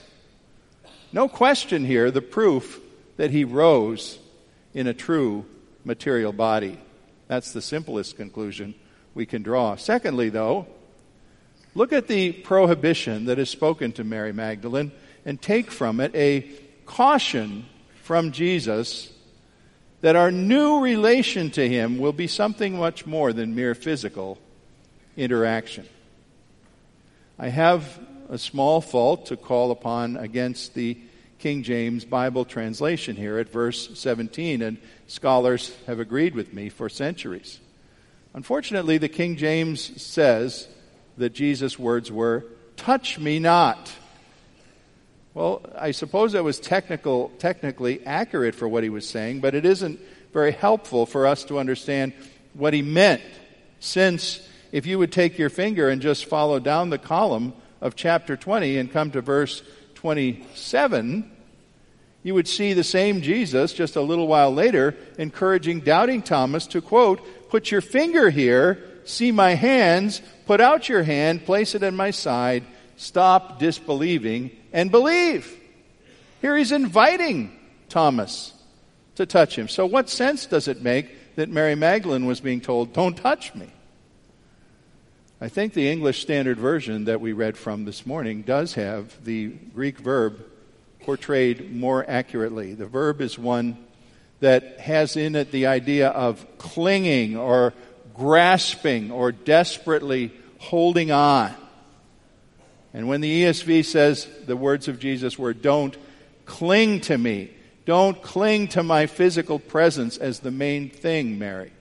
No 1.13 1.27
question 1.27 1.85
here, 1.85 2.09
the 2.11 2.21
proof 2.21 2.81
that 3.17 3.31
he 3.31 3.45
rose 3.45 4.19
in 4.73 4.87
a 4.87 4.93
true 4.93 5.45
material 5.83 6.33
body. 6.33 6.79
That's 7.27 7.53
the 7.53 7.61
simplest 7.61 8.17
conclusion 8.17 8.75
we 9.13 9.25
can 9.25 9.43
draw. 9.43 9.75
Secondly, 9.75 10.29
though, 10.29 10.67
look 11.73 11.93
at 11.93 12.07
the 12.07 12.33
prohibition 12.33 13.25
that 13.25 13.39
is 13.39 13.49
spoken 13.49 13.91
to 13.93 14.03
Mary 14.03 14.33
Magdalene 14.33 14.91
and 15.25 15.41
take 15.41 15.71
from 15.71 15.99
it 15.99 16.13
a 16.15 16.41
caution 16.85 17.65
from 18.03 18.31
Jesus 18.31 19.11
that 20.01 20.15
our 20.15 20.31
new 20.31 20.81
relation 20.81 21.49
to 21.51 21.67
him 21.67 21.97
will 21.97 22.13
be 22.13 22.27
something 22.27 22.77
much 22.77 23.05
more 23.05 23.33
than 23.33 23.55
mere 23.55 23.73
physical 23.73 24.37
interaction. 25.17 25.87
I 27.39 27.49
have 27.49 27.99
a 28.29 28.37
small 28.37 28.81
fault 28.81 29.27
to 29.27 29.37
call 29.37 29.71
upon 29.71 30.17
against 30.17 30.73
the 30.73 30.97
King 31.39 31.63
James 31.63 32.05
Bible 32.05 32.45
translation 32.45 33.15
here 33.15 33.37
at 33.39 33.49
verse 33.49 33.99
17, 33.99 34.61
and 34.61 34.77
scholars 35.07 35.75
have 35.85 35.99
agreed 35.99 36.33
with 36.33 36.53
me 36.53 36.69
for 36.69 36.89
centuries. 36.89 37.59
Unfortunately, 38.33 38.97
the 38.97 39.09
King 39.09 39.35
James 39.35 40.01
says 40.01 40.67
that 41.17 41.33
Jesus' 41.33 41.79
words 41.79 42.11
were, 42.11 42.45
Touch 42.77 43.17
me 43.19 43.39
not. 43.39 43.91
Well, 45.35 45.63
I 45.77 45.91
suppose 45.91 46.31
that 46.31 46.45
was 46.45 46.61
technical, 46.61 47.29
technically 47.39 48.05
accurate 48.05 48.55
for 48.55 48.69
what 48.69 48.83
he 48.83 48.89
was 48.89 49.07
saying, 49.07 49.41
but 49.41 49.53
it 49.53 49.65
isn't 49.65 49.99
very 50.31 50.53
helpful 50.53 51.05
for 51.05 51.27
us 51.27 51.43
to 51.45 51.59
understand 51.59 52.13
what 52.53 52.73
he 52.73 52.81
meant, 52.81 53.21
since 53.81 54.39
If 54.71 54.85
you 54.85 54.99
would 54.99 55.11
take 55.11 55.37
your 55.37 55.49
finger 55.49 55.87
and 55.87 56.01
just 56.01 56.25
follow 56.25 56.59
down 56.59 56.89
the 56.89 56.97
column 56.97 57.53
of 57.79 57.95
chapter 57.95 58.35
20 58.35 58.77
and 58.77 58.91
come 58.91 59.11
to 59.11 59.21
verse 59.21 59.61
27, 59.93 61.31
you 62.23 62.33
would 62.33 62.47
see 62.47 62.73
the 62.73 62.83
same 62.83 63.21
Jesus 63.21 63.71
just 63.71 63.95
a 63.95 64.01
little 64.01 64.27
while 64.27 64.53
later 64.53 64.95
encouraging 65.17 65.79
doubting 65.79 66.21
Thomas 66.21 66.67
to 66.67 66.81
quote, 66.81 67.21
Put 67.49 67.71
your 67.71 67.79
finger 67.79 68.29
here, 68.29 68.83
see 69.05 69.31
my 69.31 69.53
hands, 69.53 70.21
put 70.45 70.59
out 70.59 70.89
your 70.89 71.03
hand, 71.03 71.45
place 71.45 71.73
it 71.73 71.83
in 71.83 71.95
my 71.95 72.11
side, 72.11 72.65
stop 72.97 73.59
disbelieving, 73.59 74.51
and 74.75 74.91
believe. 74.91 75.51
Here 76.41 76.55
he's 76.55 76.73
inviting 76.73 77.57
Thomas 77.87 78.53
to 79.15 79.25
touch 79.25 79.57
him. 79.57 79.69
So, 79.69 79.85
what 79.85 80.09
sense 80.09 80.45
does 80.45 80.67
it 80.67 80.83
make 80.83 81.35
that 81.37 81.49
Mary 81.49 81.75
Magdalene 81.75 82.25
was 82.25 82.41
being 82.41 82.61
told, 82.61 82.93
Don't 82.93 83.15
touch 83.15 83.55
me? 83.55 83.69
I 85.39 85.47
think 85.47 85.73
the 85.73 85.89
English 85.89 86.21
Standard 86.21 86.57
Version 86.57 87.05
that 87.05 87.21
we 87.21 87.31
read 87.33 87.57
from 87.57 87.85
this 87.85 88.05
morning 88.05 88.41
does 88.41 88.73
have 88.73 89.23
the 89.23 89.47
Greek 89.47 89.97
verb 89.97 90.45
portrayed 91.01 91.73
more 91.73 92.05
accurately. 92.07 92.73
The 92.73 92.85
verb 92.85 93.21
is 93.21 93.39
one 93.39 93.77
that 94.41 94.79
has 94.81 95.15
in 95.15 95.35
it 95.35 95.51
the 95.51 95.67
idea 95.67 96.09
of 96.09 96.45
clinging 96.57 97.37
or 97.37 97.73
grasping 98.13 99.11
or 99.11 99.31
desperately 99.31 100.33
holding 100.57 101.11
on. 101.11 101.53
And 102.95 103.09
when 103.09 103.19
the 103.19 103.43
ESV 103.43 103.83
says 103.83 104.25
the 104.45 104.55
words 104.55 104.87
of 104.87 104.99
Jesus 104.99 105.37
were, 105.37 105.53
Don't 105.53 105.97
cling 106.45 107.01
to 107.01 107.17
me, 107.17 107.51
don't 107.85 108.21
cling 108.21 108.69
to 108.69 108.83
my 108.83 109.05
physical 109.05 109.59
presence 109.59 110.17
as 110.17 110.39
the 110.39 110.49
main 110.49 110.89
thing, 110.89 111.37
Mary. 111.37 111.73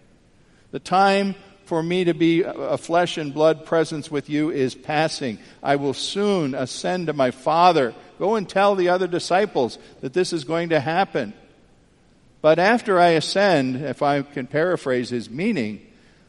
The 0.72 0.80
time 0.80 1.36
for 1.66 1.84
me 1.84 2.02
to 2.04 2.14
be 2.14 2.42
a 2.42 2.76
flesh 2.76 3.16
and 3.16 3.32
blood 3.32 3.64
presence 3.64 4.10
with 4.10 4.28
you 4.28 4.50
is 4.50 4.74
passing. 4.74 5.38
I 5.62 5.76
will 5.76 5.94
soon 5.94 6.52
ascend 6.52 7.06
to 7.06 7.12
my 7.12 7.30
Father 7.30 7.94
Go 8.18 8.36
and 8.36 8.48
tell 8.48 8.74
the 8.74 8.88
other 8.88 9.06
disciples 9.06 9.78
that 10.00 10.12
this 10.12 10.32
is 10.32 10.44
going 10.44 10.68
to 10.70 10.80
happen. 10.80 11.32
But 12.42 12.58
after 12.58 13.00
I 13.00 13.10
ascend, 13.10 13.76
if 13.76 14.02
I 14.02 14.22
can 14.22 14.46
paraphrase 14.46 15.10
his 15.10 15.30
meaning, 15.30 15.84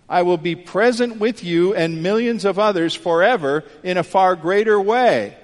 I 0.07 0.21
will 0.21 0.37
be 0.37 0.55
present 0.55 1.17
with 1.17 1.43
you 1.43 1.73
and 1.73 2.03
millions 2.03 2.45
of 2.45 2.59
others 2.59 2.93
forever 2.93 3.63
in 3.83 3.97
a 3.97 4.03
far 4.03 4.35
greater 4.35 4.79
way 4.79 5.35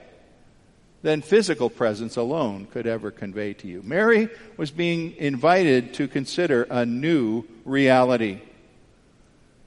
than 1.02 1.22
physical 1.22 1.70
presence 1.70 2.16
alone 2.16 2.68
could 2.72 2.86
ever 2.86 3.10
convey 3.10 3.54
to 3.54 3.68
you. 3.68 3.82
Mary 3.84 4.30
was 4.58 4.70
being 4.70 5.16
invited 5.18 5.96
to 5.96 6.08
consider 6.08 6.64
a 6.70 6.86
new 6.86 7.44
reality 7.66 8.42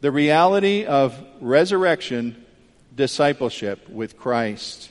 the 0.04 0.12
reality 0.12 0.84
of 0.84 1.18
resurrection 1.40 2.36
discipleship 2.94 3.88
with 3.88 4.18
Christ. 4.18 4.90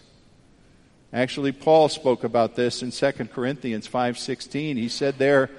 Actually, 1.14 1.52
Paul 1.52 1.88
spoke 1.88 2.24
about 2.24 2.56
this 2.56 2.82
in 2.82 2.90
2 2.90 3.30
Corinthians 3.32 3.86
5:16. 3.86 4.76
He 4.76 4.90
said 4.90 5.20
there, 5.20 5.52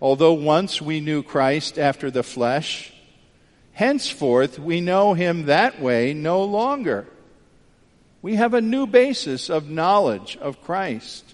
"Although 0.00 0.34
once 0.34 0.80
we 0.80 1.00
knew 1.00 1.24
Christ 1.24 1.76
after 1.76 2.08
the 2.08 2.22
flesh, 2.22 2.92
henceforth 3.80 4.58
we 4.58 4.78
know 4.78 5.14
him 5.14 5.46
that 5.46 5.80
way 5.80 6.12
no 6.12 6.44
longer." 6.44 7.06
We 8.22 8.34
have 8.34 8.52
a 8.52 8.60
new 8.60 8.86
basis 8.86 9.48
of 9.48 9.70
knowledge 9.70 10.36
of 10.42 10.62
Christ. 10.62 11.24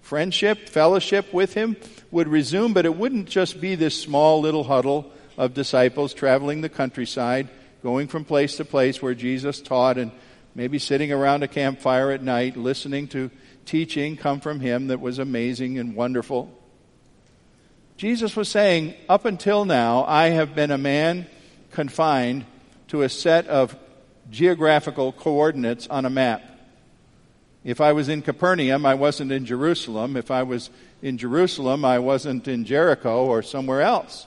Friendship, 0.00 0.68
fellowship 0.68 1.32
with 1.32 1.54
him 1.54 1.76
would 2.12 2.28
resume, 2.28 2.72
but 2.72 2.86
it 2.86 2.96
wouldn't 2.96 3.28
just 3.28 3.60
be 3.60 3.74
this 3.74 4.00
small 4.00 4.40
little 4.40 4.64
huddle 4.64 5.10
of 5.36 5.54
disciples 5.54 6.14
traveling 6.14 6.60
the 6.60 6.68
countryside, 6.68 7.48
going 7.82 8.06
from 8.06 8.24
place 8.24 8.56
to 8.56 8.64
place 8.64 9.02
where 9.02 9.14
Jesus 9.14 9.60
taught 9.60 9.98
and 9.98 10.12
maybe 10.54 10.78
sitting 10.78 11.10
around 11.10 11.42
a 11.42 11.48
campfire 11.48 12.12
at 12.12 12.22
night 12.22 12.56
listening 12.56 13.08
to 13.08 13.30
teaching 13.66 14.16
come 14.16 14.40
from 14.40 14.60
him 14.60 14.86
that 14.88 15.00
was 15.00 15.18
amazing 15.18 15.78
and 15.78 15.96
wonderful. 15.96 16.50
Jesus 17.96 18.36
was 18.36 18.48
saying, 18.48 18.94
Up 19.08 19.24
until 19.24 19.64
now, 19.64 20.04
I 20.04 20.28
have 20.28 20.54
been 20.54 20.70
a 20.70 20.78
man 20.78 21.26
confined 21.70 22.44
to 22.88 23.02
a 23.02 23.08
set 23.08 23.46
of 23.46 23.76
geographical 24.30 25.12
coordinates 25.12 25.86
on 25.88 26.04
a 26.04 26.10
map. 26.10 26.42
If 27.64 27.80
I 27.80 27.92
was 27.92 28.08
in 28.08 28.22
Capernaum, 28.22 28.86
I 28.86 28.94
wasn't 28.94 29.32
in 29.32 29.44
Jerusalem. 29.44 30.16
If 30.16 30.30
I 30.30 30.42
was 30.42 30.70
in 31.02 31.18
Jerusalem, 31.18 31.84
I 31.84 31.98
wasn't 31.98 32.48
in 32.48 32.64
Jericho 32.64 33.26
or 33.26 33.42
somewhere 33.42 33.82
else. 33.82 34.26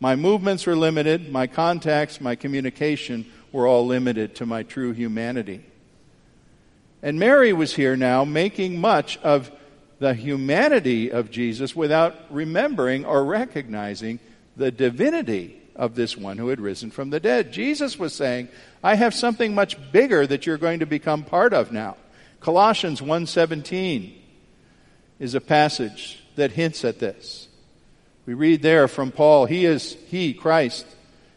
My 0.00 0.16
movements 0.16 0.66
were 0.66 0.76
limited, 0.76 1.32
my 1.32 1.46
contacts, 1.46 2.20
my 2.20 2.34
communication 2.34 3.26
were 3.52 3.66
all 3.66 3.86
limited 3.86 4.34
to 4.36 4.46
my 4.46 4.62
true 4.62 4.92
humanity. 4.92 5.64
And 7.02 7.18
Mary 7.18 7.52
was 7.52 7.74
here 7.74 7.96
now 7.96 8.24
making 8.24 8.80
much 8.80 9.18
of 9.18 9.50
the 9.98 10.14
humanity 10.14 11.10
of 11.10 11.30
Jesus 11.30 11.74
without 11.74 12.14
remembering 12.30 13.04
or 13.04 13.24
recognizing 13.24 14.20
the 14.56 14.70
divinity 14.70 15.60
of 15.76 15.94
this 15.94 16.16
one 16.16 16.38
who 16.38 16.48
had 16.48 16.60
risen 16.60 16.90
from 16.90 17.10
the 17.10 17.20
dead. 17.20 17.52
Jesus 17.52 17.98
was 17.98 18.14
saying, 18.14 18.48
I 18.82 18.94
have 18.94 19.14
something 19.14 19.54
much 19.54 19.76
bigger 19.92 20.26
that 20.26 20.46
you're 20.46 20.58
going 20.58 20.80
to 20.80 20.86
become 20.86 21.24
part 21.24 21.52
of 21.52 21.72
now. 21.72 21.96
Colossians 22.40 23.00
1:17 23.00 24.12
is 25.18 25.34
a 25.34 25.40
passage 25.40 26.22
that 26.36 26.52
hints 26.52 26.84
at 26.84 26.98
this. 26.98 27.48
We 28.26 28.34
read 28.34 28.62
there 28.62 28.88
from 28.88 29.12
Paul, 29.12 29.46
he 29.46 29.64
is 29.64 29.96
he 30.08 30.34
Christ 30.34 30.86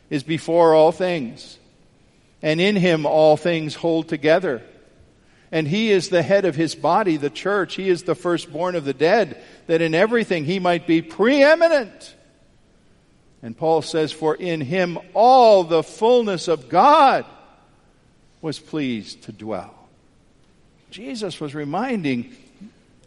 is 0.09 0.23
before 0.23 0.73
all 0.73 0.91
things 0.91 1.57
and 2.41 2.61
in 2.61 2.75
him 2.75 3.05
all 3.05 3.37
things 3.37 3.75
hold 3.75 4.07
together. 4.07 4.61
And 5.51 5.67
he 5.67 5.91
is 5.91 6.09
the 6.09 6.23
head 6.23 6.45
of 6.45 6.55
his 6.55 6.75
body, 6.75 7.17
the 7.17 7.29
church. 7.29 7.75
He 7.75 7.89
is 7.89 8.03
the 8.03 8.15
firstborn 8.15 8.75
of 8.75 8.83
the 8.83 8.93
dead, 8.93 9.41
that 9.67 9.81
in 9.81 9.95
everything 9.95 10.43
he 10.43 10.59
might 10.59 10.85
be 10.85 11.01
preeminent. 11.01 12.15
And 13.41 13.57
Paul 13.57 13.81
says, 13.81 14.11
For 14.11 14.35
in 14.35 14.61
him 14.61 14.97
all 15.13 15.63
the 15.63 15.83
fullness 15.83 16.47
of 16.47 16.69
God 16.69 17.25
was 18.41 18.59
pleased 18.59 19.23
to 19.23 19.31
dwell. 19.31 19.73
Jesus 20.89 21.39
was 21.39 21.53
reminding 21.53 22.35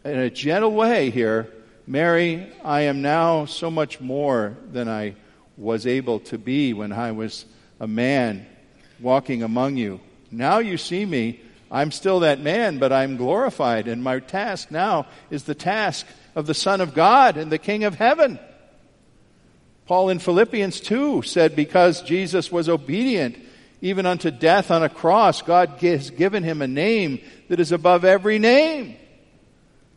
in 0.04 0.18
a 0.18 0.30
gentle 0.30 0.72
way 0.72 1.10
here 1.10 1.50
Mary, 1.90 2.46
I 2.64 2.82
am 2.82 3.02
now 3.02 3.46
so 3.46 3.68
much 3.68 4.00
more 4.00 4.56
than 4.70 4.88
I 4.88 5.16
was 5.56 5.88
able 5.88 6.20
to 6.20 6.38
be 6.38 6.72
when 6.72 6.92
I 6.92 7.10
was 7.10 7.44
a 7.80 7.88
man 7.88 8.46
walking 9.00 9.42
among 9.42 9.76
you. 9.76 9.98
Now 10.30 10.58
you 10.60 10.76
see 10.76 11.04
me. 11.04 11.40
I'm 11.68 11.90
still 11.90 12.20
that 12.20 12.38
man, 12.38 12.78
but 12.78 12.92
I'm 12.92 13.16
glorified, 13.16 13.88
and 13.88 14.04
my 14.04 14.20
task 14.20 14.70
now 14.70 15.06
is 15.30 15.44
the 15.44 15.54
task 15.54 16.06
of 16.36 16.46
the 16.46 16.54
Son 16.54 16.80
of 16.80 16.94
God 16.94 17.36
and 17.36 17.50
the 17.50 17.58
King 17.58 17.82
of 17.82 17.96
heaven. 17.96 18.38
Paul 19.90 20.11
in 20.11 20.20
Philippians 20.20 20.79
2 20.83 21.22
said, 21.22 21.57
Because 21.57 22.03
Jesus 22.03 22.53
was 22.53 22.68
obedient 22.68 23.37
even 23.81 24.07
unto 24.07 24.31
death 24.31 24.70
on 24.70 24.85
a 24.85 24.88
cross, 24.88 25.42
God 25.42 25.81
has 25.81 26.11
given 26.11 26.44
him 26.44 26.62
a 26.62 26.68
name 26.68 27.18
that 27.48 27.59
is 27.59 27.72
above 27.72 28.05
every 28.05 28.38
name. 28.38 28.94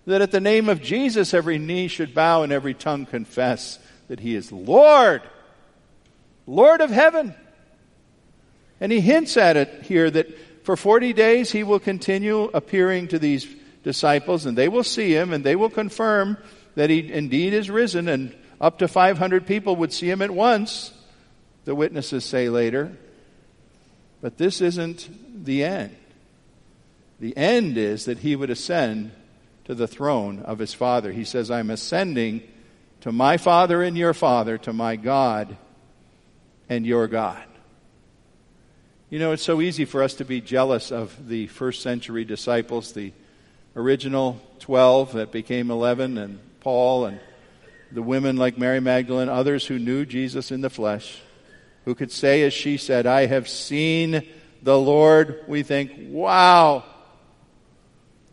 That 0.08 0.24
at 0.24 0.32
the 0.32 0.40
name 0.40 0.68
of 0.68 0.82
Jesus, 0.82 1.36
every 1.36 1.60
knee 1.60 1.90
should 1.90 2.16
bow 2.16 2.42
and 2.42 2.52
every 2.52 2.74
tongue 2.74 3.06
confess 3.06 3.78
that 4.08 4.20
he 4.20 4.34
is 4.34 4.52
Lord, 4.52 5.22
Lord 6.48 6.82
of 6.82 6.90
heaven. 6.90 7.36
And 8.82 8.92
he 8.92 9.00
hints 9.00 9.38
at 9.38 9.58
it 9.58 9.84
here 9.84 10.10
that 10.10 10.66
for 10.66 10.76
40 10.76 11.14
days 11.14 11.52
he 11.52 11.62
will 11.62 11.80
continue 11.80 12.46
appearing 12.46 13.10
to 13.10 13.20
these 13.20 13.46
disciples 13.84 14.48
and 14.48 14.58
they 14.58 14.70
will 14.70 14.84
see 14.84 15.16
him 15.16 15.32
and 15.32 15.44
they 15.44 15.56
will 15.56 15.70
confirm 15.70 16.40
that 16.74 16.90
he 16.90 17.14
indeed 17.14 17.54
is 17.54 17.70
risen 17.70 18.08
and 18.08 18.36
up 18.60 18.80
to 18.80 18.88
500 18.88 19.46
people 19.46 19.76
would 19.78 19.94
see 19.94 20.10
him 20.10 20.22
at 20.22 20.32
once, 20.32 20.94
the 21.66 21.76
witnesses 21.76 22.26
say 22.26 22.50
later. 22.50 22.92
But 24.22 24.38
this 24.38 24.62
isn't 24.62 25.46
the 25.46 25.64
end. 25.64 25.96
The 27.20 27.36
end 27.38 27.78
is 27.78 28.06
that 28.06 28.20
he 28.20 28.36
would 28.36 28.50
ascend 28.50 29.12
to 29.66 29.76
the 29.76 29.88
throne 29.88 30.40
of 30.40 30.60
his 30.60 30.74
Father. 30.74 31.12
He 31.12 31.24
says, 31.24 31.50
I'm 31.50 31.70
ascending 31.70 32.42
to 33.02 33.12
my 33.12 33.38
Father 33.38 33.82
and 33.82 33.98
your 33.98 34.14
Father, 34.14 34.58
to 34.60 34.74
my 34.74 34.96
God 34.96 35.58
and 36.70 36.86
your 36.86 37.08
God. 37.08 37.44
You 39.10 39.20
know, 39.20 39.32
it's 39.32 39.44
so 39.44 39.62
easy 39.62 39.86
for 39.86 40.02
us 40.02 40.16
to 40.16 40.26
be 40.26 40.42
jealous 40.42 40.92
of 40.92 41.28
the 41.28 41.48
first 41.48 41.82
century 41.82 42.26
disciples, 42.26 42.94
the 42.94 43.14
original 43.76 44.42
12 44.60 45.14
that 45.14 45.32
became 45.32 45.70
11, 45.70 46.18
and 46.18 46.40
Paul, 46.62 47.06
and 47.06 47.20
the 47.94 48.02
women 48.02 48.38
like 48.38 48.58
Mary 48.58 48.80
Magdalene, 48.80 49.30
others 49.30 49.68
who 49.68 49.78
knew 49.78 50.06
Jesus 50.06 50.52
in 50.52 50.62
the 50.62 50.70
flesh, 50.70 51.22
who 51.86 51.94
could 51.94 52.12
say, 52.12 52.42
as 52.44 52.54
she 52.54 52.78
said, 52.78 53.06
I 53.06 53.28
have 53.28 53.48
seen 53.48 54.28
the 54.64 54.78
Lord. 54.78 55.44
We 55.48 55.62
think, 55.62 55.92
wow, 55.98 56.84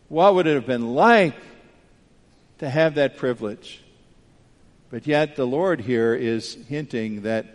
what 0.09 0.33
would 0.33 0.47
it 0.47 0.55
have 0.55 0.65
been 0.65 0.95
like 0.95 1.35
to 2.57 2.69
have 2.69 2.95
that 2.95 3.17
privilege? 3.17 3.83
But 4.89 5.05
yet, 5.05 5.35
the 5.35 5.45
Lord 5.45 5.79
here 5.79 6.15
is 6.15 6.55
hinting 6.67 7.21
that 7.21 7.45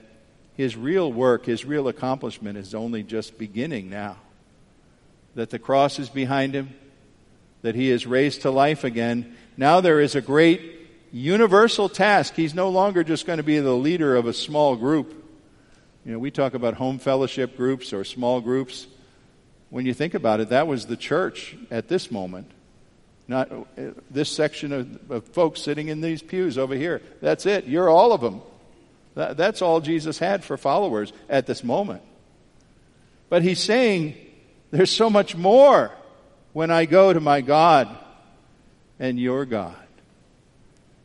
his 0.54 0.76
real 0.76 1.12
work, 1.12 1.44
his 1.44 1.64
real 1.64 1.88
accomplishment 1.88 2.56
is 2.56 2.74
only 2.74 3.02
just 3.02 3.36
beginning 3.36 3.90
now. 3.90 4.16
That 5.34 5.50
the 5.50 5.58
cross 5.58 5.98
is 5.98 6.08
behind 6.08 6.54
him, 6.54 6.72
that 7.62 7.74
he 7.74 7.90
is 7.90 8.06
raised 8.06 8.42
to 8.42 8.50
life 8.50 8.84
again. 8.84 9.36
Now 9.56 9.80
there 9.80 10.00
is 10.00 10.14
a 10.14 10.20
great 10.20 10.85
universal 11.12 11.88
task. 11.88 12.34
He's 12.34 12.54
no 12.54 12.68
longer 12.68 13.04
just 13.04 13.26
going 13.26 13.38
to 13.38 13.42
be 13.42 13.58
the 13.58 13.74
leader 13.74 14.16
of 14.16 14.26
a 14.26 14.32
small 14.32 14.76
group. 14.76 15.24
You 16.04 16.12
know, 16.12 16.18
we 16.18 16.30
talk 16.30 16.54
about 16.54 16.74
home 16.74 16.98
fellowship 16.98 17.56
groups 17.56 17.92
or 17.92 18.04
small 18.04 18.40
groups. 18.40 18.86
When 19.70 19.86
you 19.86 19.94
think 19.94 20.14
about 20.14 20.40
it, 20.40 20.50
that 20.50 20.66
was 20.66 20.86
the 20.86 20.96
church 20.96 21.56
at 21.70 21.88
this 21.88 22.10
moment. 22.10 22.50
Not 23.28 23.50
this 24.10 24.30
section 24.30 24.72
of, 24.72 25.10
of 25.10 25.24
folks 25.28 25.60
sitting 25.60 25.88
in 25.88 26.00
these 26.00 26.22
pews 26.22 26.58
over 26.58 26.74
here. 26.74 27.02
That's 27.20 27.44
it. 27.44 27.64
You're 27.64 27.90
all 27.90 28.12
of 28.12 28.20
them. 28.20 28.40
That, 29.14 29.36
that's 29.36 29.62
all 29.62 29.80
Jesus 29.80 30.18
had 30.18 30.44
for 30.44 30.56
followers 30.56 31.12
at 31.28 31.46
this 31.46 31.64
moment. 31.64 32.02
But 33.28 33.42
he's 33.42 33.58
saying 33.58 34.14
there's 34.70 34.90
so 34.90 35.10
much 35.10 35.34
more 35.34 35.90
when 36.52 36.70
I 36.70 36.84
go 36.84 37.12
to 37.12 37.20
my 37.20 37.40
God 37.40 37.88
and 39.00 39.18
your 39.18 39.44
God. 39.44 39.76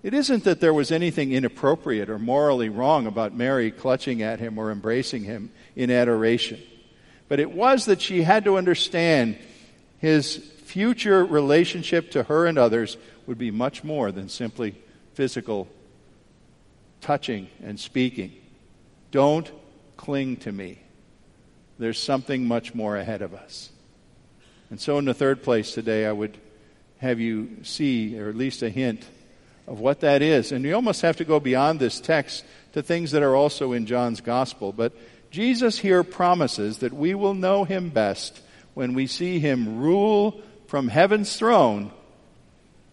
It 0.04 0.14
isn't 0.14 0.46
that 0.46 0.60
there 0.60 0.74
was 0.74 0.92
anything 0.92 1.32
inappropriate 1.32 2.10
or 2.10 2.18
morally 2.18 2.70
wrong 2.70 3.06
about 3.06 3.36
Mary 3.36 3.70
clutching 3.70 4.22
at 4.22 4.40
him 4.40 4.58
or 4.58 4.72
embracing 4.72 5.24
him 5.24 5.52
in 5.76 5.92
adoration, 5.92 6.60
but 7.28 7.40
it 7.40 7.52
was 7.52 7.86
that 7.86 8.02
she 8.02 8.24
had 8.24 8.46
to 8.46 8.58
understand 8.58 9.38
his 10.00 10.38
future 10.66 11.24
relationship 11.24 12.12
to 12.12 12.24
her 12.24 12.48
and 12.48 12.58
others 12.58 12.98
would 13.28 13.38
be 13.38 13.52
much 13.52 13.84
more 13.84 14.12
than 14.12 14.28
simply 14.28 14.76
physical 15.14 15.68
touching 17.02 17.48
and 17.64 17.80
speaking. 17.80 18.32
Don't 19.12 19.52
cling 19.98 20.38
to 20.38 20.52
me. 20.52 20.80
There's 21.78 22.00
something 22.00 22.48
much 22.48 22.74
more 22.74 22.98
ahead 22.98 23.22
of 23.22 23.34
us. 23.34 23.72
And 24.70 24.80
so, 24.80 24.98
in 24.98 25.06
the 25.06 25.14
third 25.14 25.44
place 25.44 25.74
today, 25.74 26.06
I 26.06 26.12
would 26.12 26.38
have 27.00 27.20
you 27.20 27.64
see, 27.64 28.18
or 28.18 28.30
at 28.30 28.36
least 28.36 28.62
a 28.62 28.70
hint, 28.70 29.06
of 29.72 29.80
what 29.80 30.02
that 30.02 30.22
is. 30.22 30.52
And 30.52 30.66
you 30.66 30.76
almost 30.76 31.02
have 31.02 31.16
to 31.18 31.24
go 31.24 31.40
beyond 31.40 31.80
this 31.80 32.02
text 32.02 32.44
to 32.74 32.84
things 32.84 33.12
that 33.12 33.24
are 33.24 33.36
also 33.36 33.72
in 33.72 33.86
John's 33.86 34.20
gospel. 34.20 34.74
But 34.74 34.94
Jesus 35.32 35.80
here 35.80 36.04
promises 36.04 36.80
that 36.80 36.92
we 36.92 37.16
will 37.16 37.34
know 37.34 37.64
him 37.64 37.90
best 37.90 38.42
when 38.74 38.94
we 38.94 39.08
see 39.08 39.40
him 39.40 39.78
rule 39.80 40.42
from 40.68 40.90
heaven's 40.90 41.38
throne 41.38 41.90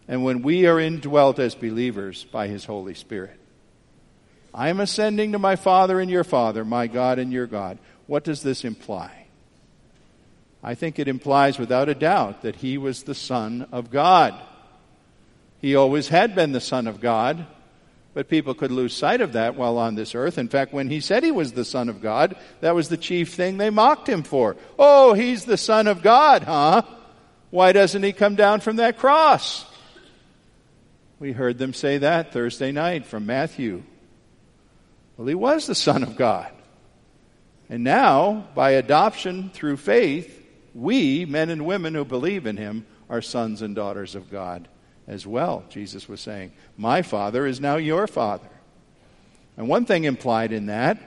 and 0.07 0.23
when 0.23 0.43
we 0.43 0.67
are 0.67 0.79
indwelt 0.79 1.41
as 1.41 1.57
believers 1.57 2.25
by 2.31 2.47
his 2.47 2.65
Holy 2.65 2.95
Spirit. 2.95 3.39
I 4.55 4.69
am 4.69 4.79
ascending 4.79 5.33
to 5.33 5.39
my 5.41 5.57
Father 5.57 5.99
and 5.99 6.09
your 6.09 6.25
Father, 6.25 6.65
my 6.65 6.87
God 6.87 7.19
and 7.19 7.33
your 7.33 7.49
God. 7.49 7.79
What 8.07 8.23
does 8.23 8.43
this 8.43 8.65
imply? 8.65 9.27
I 10.63 10.77
think 10.77 11.01
it 11.01 11.09
implies 11.09 11.59
without 11.59 11.89
a 11.89 11.95
doubt 11.95 12.43
that 12.43 12.57
he 12.57 12.79
was 12.79 13.03
the 13.03 13.17
Son 13.17 13.67
of 13.73 13.91
God. 13.91 14.41
He 15.61 15.75
always 15.75 16.09
had 16.09 16.35
been 16.35 16.53
the 16.53 16.61
Son 16.61 16.87
of 16.87 17.01
God, 17.01 17.47
but 18.15 18.29
people 18.29 18.55
could 18.55 18.71
lose 18.71 18.95
sight 18.95 19.21
of 19.21 19.33
that 19.33 19.57
while 19.57 19.79
on 19.79 19.95
this 19.95 20.15
earth. 20.15 20.39
In 20.39 20.49
fact, 20.49 20.73
when 20.73 20.89
he 20.89 21.01
said 21.01 21.25
he 21.25 21.33
was 21.33 21.53
the 21.53 21.65
Son 21.65 21.89
of 21.89 22.01
God, 22.01 22.37
that 22.61 22.75
was 22.75 22.89
the 22.89 22.97
chief 22.97 23.35
thing 23.35 23.59
they 23.59 23.71
mocked 23.71 24.09
him 24.09 24.23
for. 24.23 24.57
Oh, 24.79 25.15
he's 25.15 25.45
the 25.45 25.57
Son 25.57 25.87
of 25.87 26.03
God, 26.03 26.45
huh? 26.45 26.83
Why 27.51 27.73
doesn't 27.73 28.03
he 28.03 28.13
come 28.13 28.35
down 28.35 28.61
from 28.61 28.77
that 28.77 28.99
cross? 28.99 29.65
We 31.19 31.33
heard 31.33 31.59
them 31.59 31.75
say 31.75 31.99
that 31.99 32.33
Thursday 32.33 32.71
night 32.71 33.07
from 33.07 33.27
Matthew. 33.27 33.83
Well, 35.17 35.27
he 35.27 35.35
was 35.35 35.67
the 35.67 35.75
Son 35.75 36.05
of 36.05 36.17
God. 36.17 36.53
And 37.69 37.83
now, 37.83 38.47
by 38.55 38.73
adoption 38.73 39.51
through 39.51 39.79
faith, 39.79 40.47
we, 40.75 41.25
men 41.25 41.51
and 41.51 41.67
women 41.67 41.95
who 41.95 42.05
believe 42.05 42.47
in 42.47 42.57
him, 42.57 42.87
are 43.11 43.23
sons 43.23 43.63
and 43.63 43.75
daughters 43.75 44.15
of 44.15 44.31
God 44.31 44.69
as 45.09 45.27
well, 45.27 45.65
Jesus 45.71 46.09
was 46.09 46.21
saying. 46.21 46.53
My 46.77 47.03
Father 47.03 47.47
is 47.47 47.61
now 47.61 47.77
your 47.77 48.07
Father. 48.07 48.49
And 49.57 49.67
one 49.67 49.87
thing 49.87 50.05
implied 50.05 50.53
in 50.53 50.67
that 50.67 50.99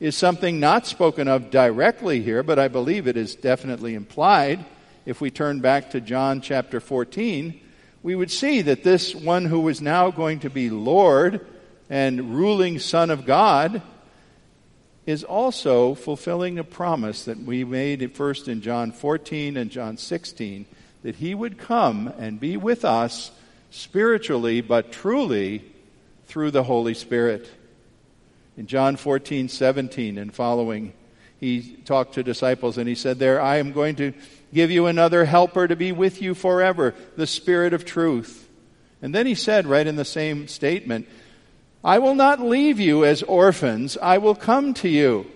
is 0.00 0.16
something 0.16 0.58
not 0.58 0.86
spoken 0.86 1.28
of 1.28 1.50
directly 1.50 2.22
here, 2.22 2.42
but 2.42 2.58
I 2.58 2.68
believe 2.68 3.06
it 3.06 3.16
is 3.16 3.36
definitely 3.36 3.94
implied. 3.94 4.64
If 5.04 5.20
we 5.20 5.30
turn 5.30 5.60
back 5.60 5.90
to 5.90 6.00
John 6.00 6.40
chapter 6.40 6.80
14, 6.80 7.60
we 8.02 8.14
would 8.14 8.30
see 8.30 8.62
that 8.62 8.82
this 8.82 9.14
one 9.14 9.44
who 9.44 9.68
is 9.68 9.80
now 9.80 10.10
going 10.10 10.40
to 10.40 10.50
be 10.50 10.70
Lord 10.70 11.46
and 11.88 12.34
ruling 12.34 12.78
Son 12.78 13.10
of 13.10 13.26
God 13.26 13.82
is 15.04 15.22
also 15.22 15.94
fulfilling 15.94 16.58
a 16.58 16.64
promise 16.64 17.24
that 17.26 17.38
we 17.38 17.64
made 17.64 18.12
first 18.14 18.48
in 18.48 18.60
John 18.60 18.90
14 18.90 19.56
and 19.56 19.70
John 19.70 19.96
16 19.96 20.66
that 21.02 21.16
he 21.16 21.34
would 21.34 21.58
come 21.58 22.12
and 22.18 22.40
be 22.40 22.56
with 22.56 22.84
us 22.84 23.30
spiritually 23.70 24.60
but 24.60 24.92
truly 24.92 25.64
through 26.26 26.50
the 26.50 26.62
Holy 26.62 26.94
Spirit. 26.94 27.48
In 28.56 28.66
John 28.66 28.96
14, 28.96 29.48
17 29.48 30.18
and 30.18 30.34
following, 30.34 30.92
he 31.38 31.76
talked 31.84 32.14
to 32.14 32.22
disciples 32.22 32.78
and 32.78 32.88
he 32.88 32.94
said, 32.94 33.18
There, 33.18 33.40
I 33.40 33.56
am 33.56 33.72
going 33.72 33.96
to 33.96 34.12
give 34.54 34.70
you 34.70 34.86
another 34.86 35.24
helper 35.24 35.68
to 35.68 35.76
be 35.76 35.92
with 35.92 36.22
you 36.22 36.34
forever, 36.34 36.94
the 37.16 37.26
Spirit 37.26 37.74
of 37.74 37.84
truth. 37.84 38.48
And 39.02 39.14
then 39.14 39.26
he 39.26 39.34
said, 39.34 39.66
right 39.66 39.86
in 39.86 39.96
the 39.96 40.04
same 40.04 40.48
statement, 40.48 41.06
I 41.84 41.98
will 41.98 42.14
not 42.14 42.40
leave 42.40 42.80
you 42.80 43.04
as 43.04 43.22
orphans, 43.22 43.96
I 44.00 44.18
will 44.18 44.34
come 44.34 44.74
to 44.74 44.88
you. 44.88 45.30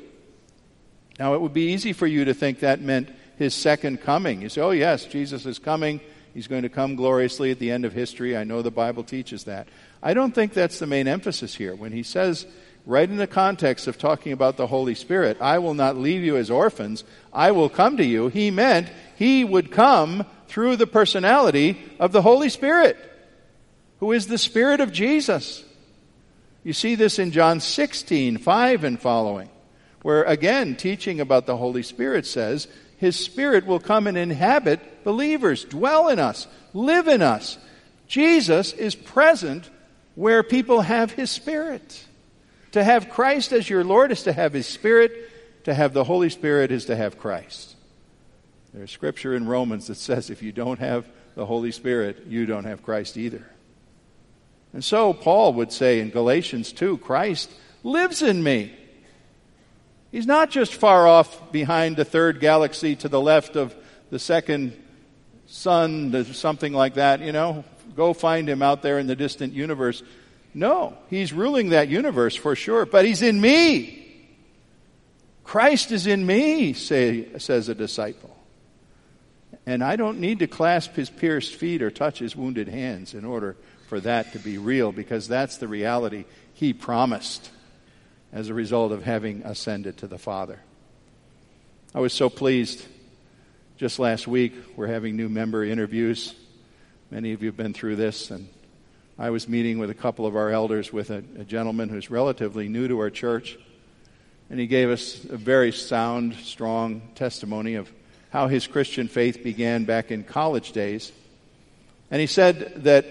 Now, 1.18 1.34
it 1.34 1.40
would 1.40 1.52
be 1.52 1.72
easy 1.72 1.92
for 1.92 2.06
you 2.06 2.24
to 2.24 2.34
think 2.34 2.60
that 2.60 2.80
meant 2.80 3.10
his 3.40 3.54
second 3.54 4.02
coming. 4.02 4.42
You 4.42 4.50
say, 4.50 4.60
oh, 4.60 4.70
yes, 4.70 5.06
Jesus 5.06 5.46
is 5.46 5.58
coming. 5.58 5.98
He's 6.34 6.46
going 6.46 6.62
to 6.62 6.68
come 6.68 6.94
gloriously 6.94 7.50
at 7.50 7.58
the 7.58 7.70
end 7.70 7.86
of 7.86 7.94
history. 7.94 8.36
I 8.36 8.44
know 8.44 8.60
the 8.60 8.70
Bible 8.70 9.02
teaches 9.02 9.44
that. 9.44 9.66
I 10.02 10.12
don't 10.12 10.34
think 10.34 10.52
that's 10.52 10.78
the 10.78 10.86
main 10.86 11.08
emphasis 11.08 11.54
here. 11.54 11.74
When 11.74 11.90
he 11.90 12.02
says, 12.02 12.46
right 12.84 13.08
in 13.08 13.16
the 13.16 13.26
context 13.26 13.86
of 13.86 13.96
talking 13.96 14.32
about 14.32 14.58
the 14.58 14.66
Holy 14.66 14.94
Spirit, 14.94 15.38
I 15.40 15.58
will 15.58 15.72
not 15.72 15.96
leave 15.96 16.22
you 16.22 16.36
as 16.36 16.50
orphans, 16.50 17.02
I 17.32 17.52
will 17.52 17.70
come 17.70 17.96
to 17.96 18.04
you, 18.04 18.28
he 18.28 18.50
meant 18.50 18.90
he 19.16 19.42
would 19.42 19.72
come 19.72 20.26
through 20.46 20.76
the 20.76 20.86
personality 20.86 21.82
of 21.98 22.12
the 22.12 22.20
Holy 22.22 22.50
Spirit, 22.50 22.98
who 24.00 24.12
is 24.12 24.26
the 24.26 24.36
Spirit 24.36 24.82
of 24.82 24.92
Jesus. 24.92 25.64
You 26.62 26.74
see 26.74 26.94
this 26.94 27.18
in 27.18 27.30
John 27.30 27.60
16, 27.60 28.36
5 28.36 28.84
and 28.84 29.00
following, 29.00 29.48
where 30.02 30.24
again, 30.24 30.76
teaching 30.76 31.20
about 31.20 31.46
the 31.46 31.56
Holy 31.56 31.82
Spirit 31.82 32.26
says, 32.26 32.68
His 33.00 33.16
Spirit 33.18 33.64
will 33.64 33.80
come 33.80 34.06
and 34.06 34.18
inhabit 34.18 35.04
believers, 35.04 35.64
dwell 35.64 36.10
in 36.10 36.18
us, 36.18 36.46
live 36.74 37.08
in 37.08 37.22
us. 37.22 37.56
Jesus 38.06 38.74
is 38.74 38.94
present 38.94 39.70
where 40.16 40.42
people 40.42 40.82
have 40.82 41.10
His 41.10 41.30
Spirit. 41.30 42.06
To 42.72 42.84
have 42.84 43.08
Christ 43.08 43.52
as 43.52 43.70
your 43.70 43.84
Lord 43.84 44.12
is 44.12 44.24
to 44.24 44.34
have 44.34 44.52
His 44.52 44.66
Spirit. 44.66 45.30
To 45.64 45.72
have 45.72 45.94
the 45.94 46.04
Holy 46.04 46.28
Spirit 46.28 46.70
is 46.70 46.84
to 46.86 46.96
have 46.96 47.18
Christ. 47.18 47.74
There's 48.74 48.90
scripture 48.90 49.34
in 49.34 49.48
Romans 49.48 49.86
that 49.86 49.96
says 49.96 50.28
if 50.28 50.42
you 50.42 50.52
don't 50.52 50.78
have 50.78 51.06
the 51.36 51.46
Holy 51.46 51.72
Spirit, 51.72 52.26
you 52.28 52.44
don't 52.44 52.64
have 52.64 52.82
Christ 52.82 53.16
either. 53.16 53.50
And 54.74 54.84
so 54.84 55.14
Paul 55.14 55.54
would 55.54 55.72
say 55.72 56.00
in 56.00 56.10
Galatians 56.10 56.70
2 56.72 56.98
Christ 56.98 57.50
lives 57.82 58.20
in 58.20 58.42
me. 58.42 58.74
He's 60.12 60.26
not 60.26 60.50
just 60.50 60.74
far 60.74 61.06
off 61.06 61.52
behind 61.52 61.96
the 61.96 62.04
third 62.04 62.40
galaxy 62.40 62.96
to 62.96 63.08
the 63.08 63.20
left 63.20 63.56
of 63.56 63.74
the 64.10 64.18
second 64.18 64.76
sun, 65.46 66.24
something 66.32 66.72
like 66.72 66.94
that, 66.94 67.20
you 67.20 67.32
know. 67.32 67.64
Go 67.94 68.12
find 68.12 68.48
him 68.48 68.62
out 68.62 68.82
there 68.82 68.98
in 68.98 69.06
the 69.06 69.16
distant 69.16 69.52
universe. 69.52 70.02
No, 70.52 70.96
he's 71.08 71.32
ruling 71.32 71.70
that 71.70 71.88
universe 71.88 72.34
for 72.34 72.56
sure, 72.56 72.86
but 72.86 73.04
he's 73.04 73.22
in 73.22 73.40
me. 73.40 73.96
Christ 75.44 75.92
is 75.92 76.06
in 76.06 76.24
me, 76.26 76.72
say, 76.72 77.38
says 77.38 77.68
a 77.68 77.74
disciple. 77.74 78.36
And 79.66 79.84
I 79.84 79.96
don't 79.96 80.20
need 80.20 80.40
to 80.40 80.46
clasp 80.46 80.94
his 80.94 81.10
pierced 81.10 81.54
feet 81.54 81.82
or 81.82 81.90
touch 81.90 82.18
his 82.18 82.34
wounded 82.34 82.68
hands 82.68 83.14
in 83.14 83.24
order 83.24 83.56
for 83.88 84.00
that 84.00 84.32
to 84.32 84.38
be 84.38 84.58
real 84.58 84.90
because 84.90 85.28
that's 85.28 85.58
the 85.58 85.68
reality 85.68 86.24
he 86.54 86.72
promised 86.72 87.50
as 88.32 88.48
a 88.48 88.54
result 88.54 88.92
of 88.92 89.02
having 89.02 89.42
ascended 89.42 89.96
to 89.98 90.06
the 90.06 90.18
Father. 90.18 90.60
I 91.94 92.00
was 92.00 92.12
so 92.12 92.28
pleased. 92.28 92.84
Just 93.76 93.98
last 93.98 94.28
week, 94.28 94.54
we're 94.76 94.86
having 94.86 95.16
new 95.16 95.28
member 95.28 95.64
interviews. 95.64 96.34
Many 97.10 97.32
of 97.32 97.42
you 97.42 97.48
have 97.48 97.56
been 97.56 97.72
through 97.74 97.96
this, 97.96 98.30
and 98.30 98.48
I 99.18 99.30
was 99.30 99.48
meeting 99.48 99.78
with 99.78 99.90
a 99.90 99.94
couple 99.94 100.26
of 100.26 100.36
our 100.36 100.50
elders 100.50 100.92
with 100.92 101.10
a, 101.10 101.24
a 101.38 101.44
gentleman 101.44 101.88
who's 101.88 102.10
relatively 102.10 102.68
new 102.68 102.86
to 102.86 102.98
our 103.00 103.10
church, 103.10 103.58
and 104.48 104.60
he 104.60 104.66
gave 104.66 104.90
us 104.90 105.24
a 105.24 105.36
very 105.36 105.72
sound, 105.72 106.34
strong 106.36 107.02
testimony 107.14 107.74
of 107.74 107.90
how 108.30 108.46
his 108.46 108.66
Christian 108.68 109.08
faith 109.08 109.42
began 109.42 109.84
back 109.84 110.12
in 110.12 110.22
college 110.22 110.72
days. 110.72 111.10
And 112.10 112.20
he 112.20 112.26
said 112.26 112.84
that 112.84 113.06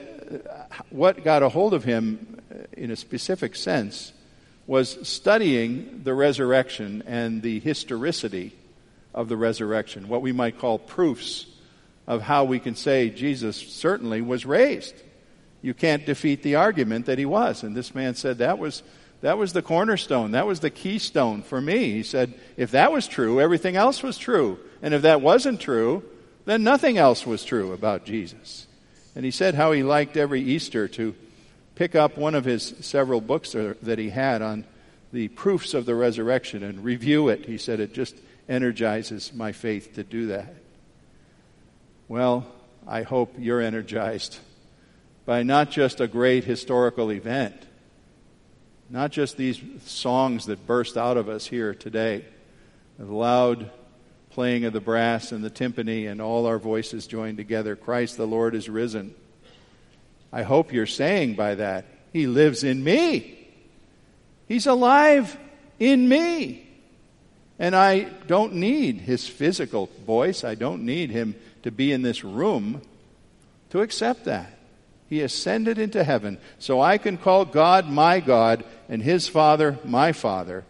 what 0.89 1.23
got 1.23 1.43
a 1.43 1.49
hold 1.49 1.73
of 1.73 1.84
him 1.84 2.39
in 2.73 2.91
a 2.91 2.95
specific 2.95 3.55
sense 3.55 4.13
was 4.69 4.99
studying 5.01 6.01
the 6.03 6.13
resurrection 6.13 7.01
and 7.08 7.41
the 7.41 7.60
historicity 7.60 8.53
of 9.15 9.27
the 9.27 9.36
resurrection, 9.36 10.08
what 10.08 10.21
we 10.21 10.32
might 10.32 10.60
call 10.60 10.77
proofs 10.77 11.47
of 12.05 12.21
how 12.21 12.43
we 12.43 12.60
can 12.60 12.75
say 12.75 13.10
Jesus 13.10 13.58
certainly 13.58 14.21
was 14.21 14.45
raised. 14.45 14.93
You 15.63 15.73
can't 15.73 16.05
defeat 16.05 16.43
the 16.43 16.53
argument 16.53 17.08
that 17.08 17.17
he 17.17 17.25
was. 17.25 17.63
And 17.63 17.75
this 17.75 17.95
man 17.95 18.13
said 18.13 18.38
that 18.38 18.60
was, 18.60 18.84
that 19.21 19.39
was 19.39 19.53
the 19.53 19.63
cornerstone. 19.63 20.32
That 20.32 20.45
was 20.45 20.60
the 20.60 20.69
keystone 20.69 21.41
for 21.41 21.60
me. 21.60 21.91
He 21.91 22.03
said, 22.03 22.36
if 22.55 22.69
that 22.69 22.91
was 22.91 23.08
true, 23.08 23.41
everything 23.41 23.75
else 23.75 24.03
was 24.03 24.19
true. 24.19 24.60
And 24.84 24.93
if 24.93 25.01
that 25.01 25.19
wasn't 25.19 25.60
true, 25.60 26.03
then 26.45 26.63
nothing 26.63 26.99
else 26.99 27.25
was 27.25 27.43
true 27.43 27.73
about 27.73 28.05
Jesus. 28.05 28.67
And 29.15 29.25
he 29.25 29.32
said 29.32 29.55
how 29.55 29.71
he 29.71 29.82
liked 29.82 30.15
every 30.15 30.43
Easter 30.43 30.88
to 30.89 31.15
pick 31.79 31.95
up 31.95 32.17
one 32.17 32.35
of 32.35 32.43
his 32.43 32.73
several 32.81 33.21
books 33.21 33.53
that 33.53 33.97
he 33.97 34.09
had 34.09 34.41
on 34.41 34.65
the 35.13 35.29
proofs 35.29 35.73
of 35.73 35.85
the 35.85 35.95
resurrection 35.95 36.61
and 36.61 36.83
review 36.83 37.29
it. 37.29 37.45
He 37.45 37.57
said 37.57 37.79
it 37.79 37.93
just 37.93 38.17
energizes 38.49 39.31
my 39.33 39.53
faith 39.53 39.95
to 39.95 40.03
do 40.03 40.27
that. 40.27 40.53
Well, 42.09 42.45
I 42.85 43.03
hope 43.03 43.33
you're 43.37 43.61
energized 43.61 44.39
by 45.25 45.43
not 45.43 45.71
just 45.71 46.01
a 46.01 46.07
great 46.09 46.43
historical 46.43 47.13
event, 47.13 47.55
not 48.89 49.13
just 49.13 49.37
these 49.37 49.61
songs 49.85 50.47
that 50.47 50.67
burst 50.67 50.97
out 50.97 51.15
of 51.15 51.29
us 51.29 51.47
here 51.47 51.73
today, 51.73 52.25
the 52.97 53.05
loud 53.05 53.71
playing 54.31 54.65
of 54.65 54.73
the 54.73 54.81
brass 54.81 55.31
and 55.31 55.45
the 55.45 55.49
timpani 55.49 56.11
and 56.11 56.21
all 56.21 56.45
our 56.45 56.59
voices 56.59 57.07
joined 57.07 57.37
together. 57.37 57.77
Christ 57.77 58.17
the 58.17 58.27
Lord 58.27 58.53
is 58.53 58.67
risen. 58.67 59.15
I 60.31 60.43
hope 60.43 60.71
you're 60.73 60.85
saying 60.85 61.35
by 61.35 61.55
that, 61.55 61.85
He 62.13 62.27
lives 62.27 62.63
in 62.63 62.83
me. 62.83 63.47
He's 64.47 64.67
alive 64.67 65.37
in 65.79 66.07
me. 66.07 66.65
And 67.57 67.75
I 67.75 68.03
don't 68.27 68.55
need 68.55 69.01
His 69.01 69.27
physical 69.27 69.89
voice. 70.05 70.43
I 70.43 70.55
don't 70.55 70.83
need 70.83 71.09
Him 71.09 71.35
to 71.63 71.71
be 71.71 71.91
in 71.91 72.01
this 72.01 72.23
room 72.23 72.81
to 73.71 73.81
accept 73.81 74.25
that. 74.25 74.59
He 75.09 75.21
ascended 75.21 75.79
into 75.79 76.03
heaven 76.03 76.37
so 76.59 76.81
I 76.81 76.99
can 76.99 77.17
call 77.17 77.43
God 77.45 77.89
my 77.89 78.19
God 78.19 78.63
and 78.87 79.01
his 79.01 79.27
Father 79.27 79.79
my 79.83 80.11
Father. 80.11 80.63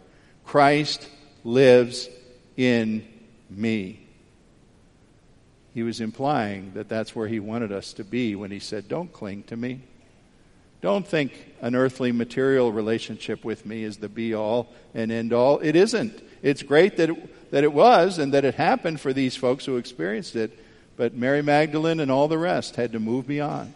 Christ 0.44 1.06
lives 1.44 2.08
in 2.56 3.06
me. 3.50 3.99
He 5.74 5.82
was 5.82 6.00
implying 6.00 6.72
that 6.74 6.88
that's 6.88 7.14
where 7.14 7.28
he 7.28 7.38
wanted 7.40 7.72
us 7.72 7.92
to 7.94 8.04
be 8.04 8.34
when 8.34 8.50
he 8.50 8.58
said, 8.58 8.88
Don't 8.88 9.12
cling 9.12 9.44
to 9.44 9.56
me. 9.56 9.80
Don't 10.80 11.06
think 11.06 11.32
an 11.60 11.74
earthly 11.74 12.10
material 12.10 12.72
relationship 12.72 13.44
with 13.44 13.66
me 13.66 13.84
is 13.84 13.98
the 13.98 14.08
be 14.08 14.34
all 14.34 14.68
and 14.94 15.12
end 15.12 15.32
all. 15.32 15.58
It 15.58 15.76
isn't. 15.76 16.22
It's 16.42 16.62
great 16.62 16.96
that 16.96 17.10
it, 17.10 17.50
that 17.50 17.64
it 17.64 17.72
was 17.72 18.18
and 18.18 18.32
that 18.32 18.44
it 18.44 18.54
happened 18.54 19.00
for 19.00 19.12
these 19.12 19.36
folks 19.36 19.66
who 19.66 19.76
experienced 19.76 20.36
it, 20.36 20.58
but 20.96 21.14
Mary 21.14 21.42
Magdalene 21.42 22.00
and 22.00 22.10
all 22.10 22.28
the 22.28 22.38
rest 22.38 22.76
had 22.76 22.92
to 22.92 23.00
move 23.00 23.26
beyond. 23.26 23.74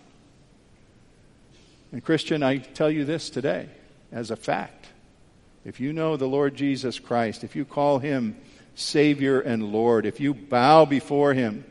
And, 1.92 2.02
Christian, 2.02 2.42
I 2.42 2.58
tell 2.58 2.90
you 2.90 3.04
this 3.04 3.30
today 3.30 3.68
as 4.10 4.30
a 4.30 4.36
fact. 4.36 4.86
If 5.64 5.80
you 5.80 5.92
know 5.92 6.16
the 6.16 6.26
Lord 6.26 6.56
Jesus 6.56 6.98
Christ, 6.98 7.44
if 7.44 7.54
you 7.54 7.64
call 7.64 7.98
him 7.98 8.36
Savior 8.74 9.40
and 9.40 9.72
Lord, 9.72 10.06
if 10.06 10.20
you 10.20 10.34
bow 10.34 10.86
before 10.86 11.34
him, 11.34 11.64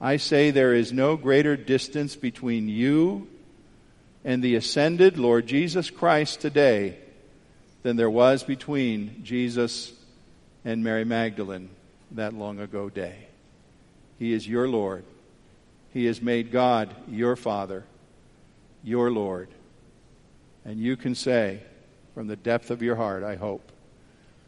I 0.00 0.16
say 0.16 0.50
there 0.50 0.74
is 0.74 0.92
no 0.92 1.16
greater 1.16 1.56
distance 1.56 2.14
between 2.14 2.68
you 2.68 3.26
and 4.24 4.42
the 4.42 4.54
ascended 4.54 5.18
Lord 5.18 5.46
Jesus 5.46 5.90
Christ 5.90 6.40
today 6.40 6.98
than 7.82 7.96
there 7.96 8.10
was 8.10 8.44
between 8.44 9.22
Jesus 9.24 9.92
and 10.64 10.84
Mary 10.84 11.04
Magdalene 11.04 11.70
that 12.12 12.32
long 12.32 12.60
ago 12.60 12.88
day. 12.88 13.26
He 14.18 14.32
is 14.32 14.46
your 14.46 14.68
Lord. 14.68 15.04
He 15.92 16.06
has 16.06 16.22
made 16.22 16.52
God 16.52 16.94
your 17.08 17.34
Father, 17.34 17.84
your 18.84 19.10
Lord. 19.10 19.48
And 20.64 20.78
you 20.78 20.96
can 20.96 21.14
say, 21.14 21.62
from 22.14 22.26
the 22.26 22.36
depth 22.36 22.70
of 22.70 22.82
your 22.82 22.96
heart, 22.96 23.24
I 23.24 23.36
hope, 23.36 23.72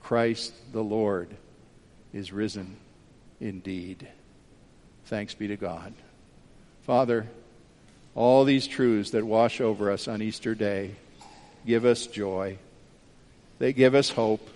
Christ 0.01 0.53
the 0.73 0.83
Lord 0.83 1.29
is 2.13 2.33
risen 2.33 2.77
indeed. 3.41 4.09
Thanks 5.11 5.35
be 5.35 5.49
to 5.49 5.57
God. 5.57 5.93
Father, 6.83 7.27
all 8.15 8.45
these 8.45 8.69
truths 8.69 9.11
that 9.11 9.27
wash 9.27 9.61
over 9.61 9.91
us 9.91 10.07
on 10.07 10.23
Easter 10.23 10.55
Day 10.55 10.93
give 11.67 11.85
us 11.85 12.07
joy. 12.07 12.59
They 13.59 13.73
give 13.73 13.97
us 13.97 14.11
hope. 14.11 14.49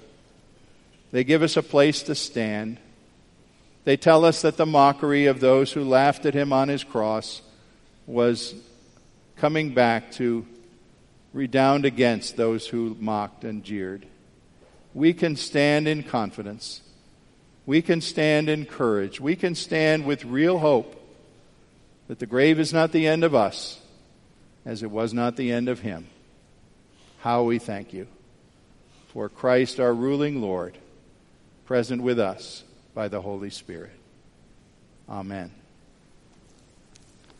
They 1.11 1.25
give 1.25 1.43
us 1.43 1.57
a 1.57 1.63
place 1.63 2.05
to 2.05 2.15
stand. 2.15 2.79
They 3.83 3.97
tell 3.97 4.25
us 4.25 4.43
that 4.43 4.57
the 4.57 4.65
mockery 4.65 5.27
of 5.27 5.41
those 5.41 5.73
who 5.73 5.83
laughed 5.83 6.25
at 6.25 6.35
him 6.35 6.53
on 6.53 6.69
his 6.69 6.85
cross 6.85 7.43
was 8.07 8.55
coming 9.37 9.75
back 9.75 10.13
to 10.13 10.47
redound 11.33 11.85
against 11.85 12.37
those 12.37 12.65
who 12.69 12.97
mocked 13.01 13.43
and 13.43 13.65
jeered. 13.65 14.07
We 14.95 15.15
can 15.15 15.35
stand 15.35 15.89
in 15.89 16.05
confidence. 16.05 16.81
We 17.67 17.83
can 17.83 18.01
stand 18.01 18.49
in 18.49 18.67
courage. 18.67 19.21
We 19.21 19.37
can 19.37 19.55
stand 19.55 20.05
with 20.05 20.25
real 20.25 20.59
hope 20.59 21.01
that 22.09 22.19
the 22.19 22.27
grave 22.27 22.61
is 22.61 22.73
not 22.73 22.93
the 22.93 23.07
end 23.07 23.25
of 23.25 23.35
us, 23.35 23.81
as 24.65 24.83
it 24.83 24.91
was 24.91 25.15
not 25.15 25.37
the 25.37 25.51
end 25.51 25.69
of 25.69 25.81
him. 25.81 26.07
How 27.21 27.45
we 27.45 27.59
thank 27.59 27.93
you 27.93 28.07
for 29.09 29.29
Christ 29.29 29.81
our 29.81 29.95
ruling 29.95 30.43
Lord, 30.43 30.77
present 31.65 32.03
with 32.03 32.19
us 32.19 32.65
by 32.95 33.09
the 33.09 33.23
Holy 33.23 33.51
Spirit. 33.51 33.93
Amen. 35.09 35.51